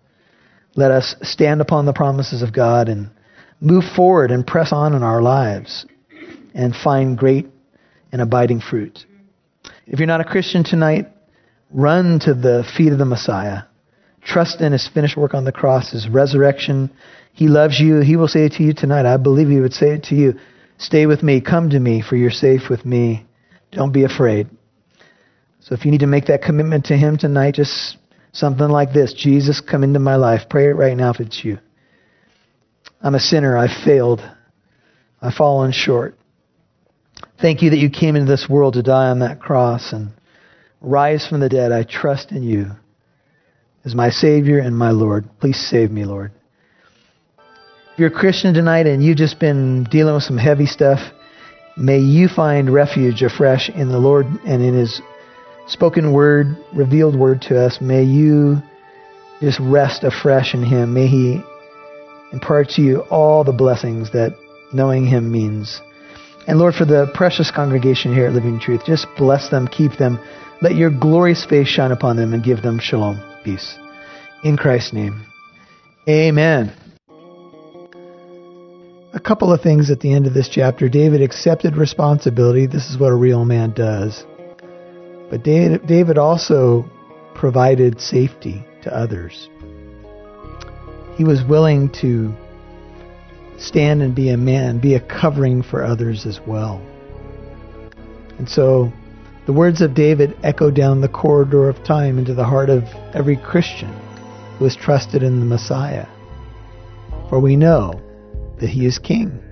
Let 0.74 0.90
us 0.90 1.14
stand 1.22 1.60
upon 1.60 1.86
the 1.86 1.92
promises 1.92 2.42
of 2.42 2.52
God 2.52 2.88
and 2.88 3.10
move 3.60 3.84
forward 3.84 4.30
and 4.30 4.46
press 4.46 4.72
on 4.72 4.94
in 4.94 5.02
our 5.02 5.20
lives 5.20 5.86
and 6.54 6.74
find 6.74 7.16
great 7.16 7.46
and 8.10 8.20
abiding 8.20 8.60
fruit. 8.60 9.04
If 9.86 9.98
you're 9.98 10.06
not 10.06 10.20
a 10.20 10.24
Christian 10.24 10.64
tonight, 10.64 11.06
Run 11.72 12.20
to 12.20 12.34
the 12.34 12.64
feet 12.76 12.92
of 12.92 12.98
the 12.98 13.06
Messiah. 13.06 13.62
Trust 14.22 14.60
in 14.60 14.72
his 14.72 14.88
finished 14.92 15.16
work 15.16 15.32
on 15.32 15.44
the 15.44 15.52
cross, 15.52 15.92
his 15.92 16.06
resurrection. 16.06 16.90
He 17.32 17.48
loves 17.48 17.80
you. 17.80 18.00
He 18.00 18.16
will 18.16 18.28
say 18.28 18.44
it 18.44 18.52
to 18.52 18.62
you 18.62 18.74
tonight. 18.74 19.06
I 19.06 19.16
believe 19.16 19.48
he 19.48 19.60
would 19.60 19.72
say 19.72 19.94
it 19.94 20.04
to 20.04 20.14
you. 20.14 20.34
Stay 20.76 21.06
with 21.06 21.22
me. 21.22 21.40
Come 21.40 21.70
to 21.70 21.80
me, 21.80 22.02
for 22.02 22.16
you're 22.16 22.30
safe 22.30 22.68
with 22.68 22.84
me. 22.84 23.24
Don't 23.70 23.92
be 23.92 24.04
afraid. 24.04 24.50
So 25.60 25.74
if 25.74 25.86
you 25.86 25.90
need 25.90 26.00
to 26.00 26.06
make 26.06 26.26
that 26.26 26.42
commitment 26.42 26.86
to 26.86 26.96
him 26.96 27.16
tonight, 27.16 27.54
just 27.54 27.96
something 28.32 28.68
like 28.68 28.92
this 28.92 29.14
Jesus, 29.14 29.60
come 29.60 29.84
into 29.84 29.98
my 29.98 30.16
life. 30.16 30.42
Pray 30.50 30.66
it 30.66 30.76
right 30.76 30.96
now 30.96 31.10
if 31.10 31.20
it's 31.20 31.44
you. 31.44 31.58
I'm 33.00 33.14
a 33.14 33.20
sinner. 33.20 33.56
I've 33.56 33.84
failed. 33.84 34.20
I've 35.20 35.34
fallen 35.34 35.72
short. 35.72 36.16
Thank 37.40 37.62
you 37.62 37.70
that 37.70 37.78
you 37.78 37.90
came 37.90 38.16
into 38.16 38.30
this 38.30 38.48
world 38.48 38.74
to 38.74 38.82
die 38.82 39.08
on 39.08 39.20
that 39.20 39.40
cross 39.40 39.92
and 39.92 40.10
rise 40.80 41.26
from 41.26 41.40
the 41.40 41.48
dead. 41.48 41.72
I 41.72 41.84
trust 41.84 42.32
in 42.32 42.42
you 42.42 42.72
as 43.84 43.94
my 43.94 44.10
Savior 44.10 44.58
and 44.58 44.76
my 44.76 44.90
Lord. 44.90 45.28
Please 45.40 45.58
save 45.70 45.90
me, 45.90 46.04
Lord. 46.04 46.32
If 47.92 47.98
you're 47.98 48.08
a 48.08 48.12
Christian 48.12 48.54
tonight 48.54 48.86
and 48.86 49.04
you've 49.04 49.18
just 49.18 49.38
been 49.38 49.84
dealing 49.84 50.14
with 50.14 50.22
some 50.22 50.38
heavy 50.38 50.66
stuff, 50.66 51.00
may 51.76 51.98
you 51.98 52.28
find 52.28 52.72
refuge 52.72 53.22
afresh 53.22 53.68
in 53.68 53.88
the 53.88 53.98
Lord 53.98 54.26
and 54.46 54.62
in 54.62 54.74
His 54.74 55.00
spoken 55.66 56.12
word, 56.12 56.56
revealed 56.72 57.18
word 57.18 57.42
to 57.42 57.60
us. 57.60 57.80
May 57.80 58.02
you 58.02 58.62
just 59.40 59.58
rest 59.60 60.04
afresh 60.04 60.54
in 60.54 60.64
Him. 60.64 60.94
May 60.94 61.06
He 61.06 61.40
impart 62.32 62.70
to 62.70 62.82
you 62.82 63.00
all 63.10 63.44
the 63.44 63.52
blessings 63.52 64.12
that 64.12 64.36
knowing 64.72 65.06
Him 65.06 65.30
means. 65.30 65.80
And 66.46 66.58
Lord, 66.58 66.74
for 66.74 66.84
the 66.84 67.10
precious 67.14 67.50
congregation 67.50 68.14
here 68.14 68.26
at 68.26 68.32
Living 68.32 68.58
Truth, 68.58 68.82
just 68.84 69.06
bless 69.16 69.48
them, 69.50 69.68
keep 69.68 69.92
them. 69.92 70.18
Let 70.60 70.74
your 70.74 70.90
glorious 70.90 71.44
face 71.44 71.68
shine 71.68 71.92
upon 71.92 72.16
them 72.16 72.32
and 72.32 72.42
give 72.42 72.62
them 72.62 72.78
shalom, 72.78 73.20
peace. 73.44 73.76
In 74.44 74.56
Christ's 74.56 74.92
name. 74.92 75.24
Amen. 76.08 76.72
A 79.14 79.20
couple 79.20 79.52
of 79.52 79.60
things 79.60 79.90
at 79.90 80.00
the 80.00 80.12
end 80.12 80.26
of 80.26 80.34
this 80.34 80.48
chapter. 80.48 80.88
David 80.88 81.20
accepted 81.20 81.76
responsibility. 81.76 82.66
This 82.66 82.90
is 82.90 82.98
what 82.98 83.12
a 83.12 83.14
real 83.14 83.44
man 83.44 83.72
does. 83.72 84.24
But 85.32 85.44
David 85.44 86.18
also 86.18 86.84
provided 87.34 88.02
safety 88.02 88.62
to 88.82 88.94
others. 88.94 89.48
He 91.16 91.24
was 91.24 91.42
willing 91.42 91.88
to 92.02 92.34
stand 93.56 94.02
and 94.02 94.14
be 94.14 94.28
a 94.28 94.36
man, 94.36 94.78
be 94.78 94.94
a 94.94 95.00
covering 95.00 95.62
for 95.62 95.82
others 95.82 96.26
as 96.26 96.38
well. 96.46 96.82
And 98.36 98.46
so 98.46 98.92
The 99.44 99.52
words 99.52 99.80
of 99.80 99.94
David 99.94 100.36
echo 100.44 100.70
down 100.70 101.00
the 101.00 101.08
corridor 101.08 101.68
of 101.68 101.82
time 101.82 102.16
into 102.16 102.32
the 102.32 102.44
heart 102.44 102.70
of 102.70 102.84
every 103.12 103.36
Christian 103.36 103.92
who 104.56 104.64
has 104.64 104.76
trusted 104.76 105.24
in 105.24 105.40
the 105.40 105.46
Messiah. 105.46 106.06
For 107.28 107.40
we 107.40 107.56
know 107.56 108.00
that 108.60 108.68
he 108.68 108.86
is 108.86 109.00
king. 109.00 109.42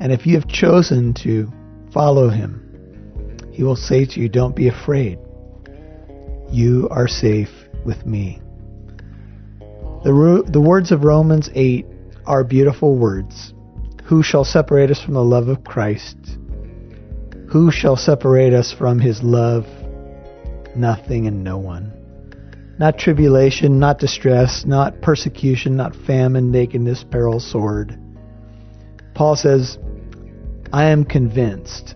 And 0.00 0.10
if 0.10 0.26
you 0.26 0.34
have 0.34 0.48
chosen 0.48 1.14
to 1.14 1.48
follow 1.92 2.28
him, 2.28 2.71
he 3.52 3.62
will 3.62 3.76
say 3.76 4.06
to 4.06 4.20
you, 4.20 4.28
Don't 4.28 4.56
be 4.56 4.68
afraid. 4.68 5.18
You 6.50 6.88
are 6.90 7.06
safe 7.06 7.50
with 7.84 8.04
me. 8.06 8.40
The, 10.04 10.44
the 10.48 10.60
words 10.60 10.90
of 10.90 11.04
Romans 11.04 11.50
8 11.54 11.86
are 12.26 12.44
beautiful 12.44 12.96
words. 12.96 13.54
Who 14.04 14.22
shall 14.22 14.44
separate 14.44 14.90
us 14.90 15.00
from 15.00 15.14
the 15.14 15.22
love 15.22 15.48
of 15.48 15.64
Christ? 15.64 16.16
Who 17.50 17.70
shall 17.70 17.96
separate 17.96 18.54
us 18.54 18.72
from 18.72 18.98
his 18.98 19.22
love? 19.22 19.66
Nothing 20.74 21.26
and 21.26 21.44
no 21.44 21.58
one. 21.58 21.92
Not 22.78 22.98
tribulation, 22.98 23.78
not 23.78 23.98
distress, 23.98 24.64
not 24.64 25.02
persecution, 25.02 25.76
not 25.76 25.94
famine, 25.94 26.50
nakedness, 26.50 27.04
peril, 27.04 27.38
sword. 27.38 27.98
Paul 29.14 29.36
says, 29.36 29.78
I 30.72 30.86
am 30.86 31.04
convinced 31.04 31.94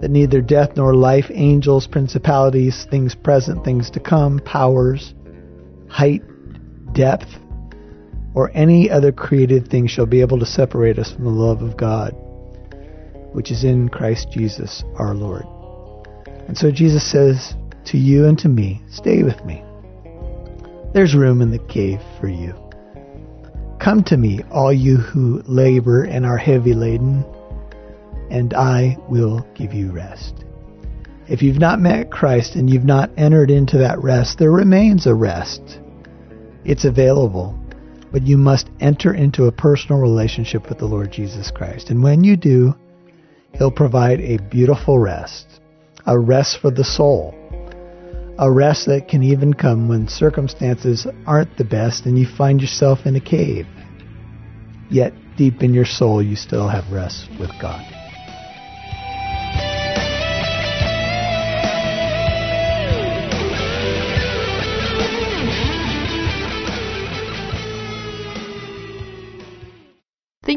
that 0.00 0.10
neither 0.10 0.40
death 0.40 0.76
nor 0.76 0.94
life, 0.94 1.26
angels, 1.30 1.86
principalities, 1.86 2.86
things 2.90 3.14
present, 3.14 3.64
things 3.64 3.90
to 3.90 4.00
come, 4.00 4.38
powers, 4.40 5.14
height, 5.88 6.22
depth, 6.92 7.28
or 8.34 8.50
any 8.54 8.90
other 8.90 9.10
created 9.10 9.68
thing 9.68 9.86
shall 9.86 10.06
be 10.06 10.20
able 10.20 10.38
to 10.38 10.46
separate 10.46 10.98
us 10.98 11.12
from 11.12 11.24
the 11.24 11.30
love 11.30 11.62
of 11.62 11.76
God, 11.76 12.12
which 13.32 13.50
is 13.50 13.64
in 13.64 13.88
Christ 13.88 14.28
Jesus 14.30 14.84
our 14.96 15.14
Lord. 15.14 15.44
And 16.46 16.56
so 16.56 16.70
Jesus 16.70 17.10
says 17.10 17.54
to 17.86 17.98
you 17.98 18.26
and 18.26 18.38
to 18.38 18.48
me, 18.48 18.80
Stay 18.90 19.22
with 19.22 19.44
me. 19.44 19.62
There's 20.94 21.14
room 21.14 21.42
in 21.42 21.50
the 21.50 21.58
cave 21.58 22.00
for 22.20 22.28
you. 22.28 22.54
Come 23.80 24.02
to 24.04 24.16
me, 24.16 24.40
all 24.50 24.72
you 24.72 24.96
who 24.96 25.42
labor 25.46 26.04
and 26.04 26.24
are 26.24 26.38
heavy 26.38 26.74
laden, 26.74 27.24
and 28.30 28.54
I 28.54 28.96
will 29.08 29.46
give 29.54 29.72
you 29.72 29.90
rest. 29.90 30.44
If 31.28 31.42
you've 31.42 31.58
not 31.58 31.80
met 31.80 32.10
Christ 32.10 32.54
and 32.54 32.70
you've 32.70 32.84
not 32.84 33.10
entered 33.18 33.50
into 33.50 33.78
that 33.78 34.02
rest, 34.02 34.38
there 34.38 34.50
remains 34.50 35.06
a 35.06 35.14
rest. 35.14 35.78
It's 36.64 36.84
available, 36.84 37.58
but 38.10 38.26
you 38.26 38.38
must 38.38 38.70
enter 38.80 39.12
into 39.12 39.44
a 39.44 39.52
personal 39.52 40.00
relationship 40.00 40.68
with 40.68 40.78
the 40.78 40.86
Lord 40.86 41.12
Jesus 41.12 41.50
Christ. 41.50 41.90
And 41.90 42.02
when 42.02 42.24
you 42.24 42.36
do, 42.36 42.74
He'll 43.54 43.70
provide 43.70 44.20
a 44.20 44.38
beautiful 44.50 44.98
rest, 44.98 45.60
a 46.06 46.18
rest 46.18 46.60
for 46.60 46.70
the 46.70 46.84
soul, 46.84 47.34
a 48.38 48.50
rest 48.50 48.86
that 48.86 49.08
can 49.08 49.22
even 49.22 49.52
come 49.52 49.88
when 49.88 50.06
circumstances 50.06 51.06
aren't 51.26 51.56
the 51.56 51.64
best 51.64 52.06
and 52.06 52.18
you 52.18 52.26
find 52.26 52.60
yourself 52.60 53.00
in 53.04 53.16
a 53.16 53.20
cave. 53.20 53.66
Yet, 54.90 55.12
deep 55.36 55.62
in 55.62 55.74
your 55.74 55.84
soul, 55.84 56.22
you 56.22 56.36
still 56.36 56.68
have 56.68 56.90
rest 56.92 57.28
with 57.38 57.50
God. 57.60 57.97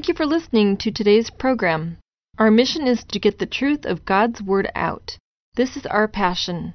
Thank 0.01 0.07
you 0.07 0.15
for 0.15 0.25
listening 0.25 0.77
to 0.77 0.89
today's 0.89 1.29
program. 1.29 1.99
Our 2.39 2.49
mission 2.49 2.87
is 2.87 3.03
to 3.03 3.19
get 3.19 3.37
the 3.37 3.45
truth 3.45 3.85
of 3.85 4.03
God's 4.03 4.41
Word 4.41 4.67
out. 4.73 5.15
This 5.53 5.77
is 5.77 5.85
our 5.85 6.07
passion. 6.07 6.73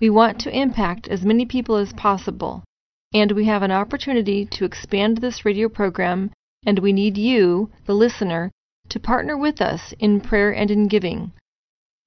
We 0.00 0.10
want 0.10 0.40
to 0.40 0.50
impact 0.50 1.06
as 1.06 1.24
many 1.24 1.46
people 1.46 1.76
as 1.76 1.92
possible, 1.92 2.64
and 3.12 3.30
we 3.30 3.44
have 3.44 3.62
an 3.62 3.70
opportunity 3.70 4.44
to 4.46 4.64
expand 4.64 5.18
this 5.18 5.44
radio 5.44 5.68
program, 5.68 6.32
and 6.66 6.80
we 6.80 6.92
need 6.92 7.16
you, 7.16 7.70
the 7.86 7.94
listener, 7.94 8.50
to 8.88 8.98
partner 8.98 9.38
with 9.38 9.60
us 9.60 9.94
in 10.00 10.20
prayer 10.20 10.52
and 10.52 10.68
in 10.68 10.88
giving. 10.88 11.30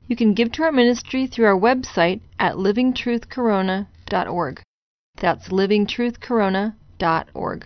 You 0.09 0.17
can 0.17 0.33
give 0.33 0.51
to 0.51 0.63
our 0.63 0.73
ministry 0.73 1.27
through 1.27 1.45
our 1.45 1.57
website 1.57 2.19
at 2.39 2.55
livingtruthcorona.org. 2.55 4.61
That's 5.15 5.47
livingtruthcorona.org. 5.47 7.65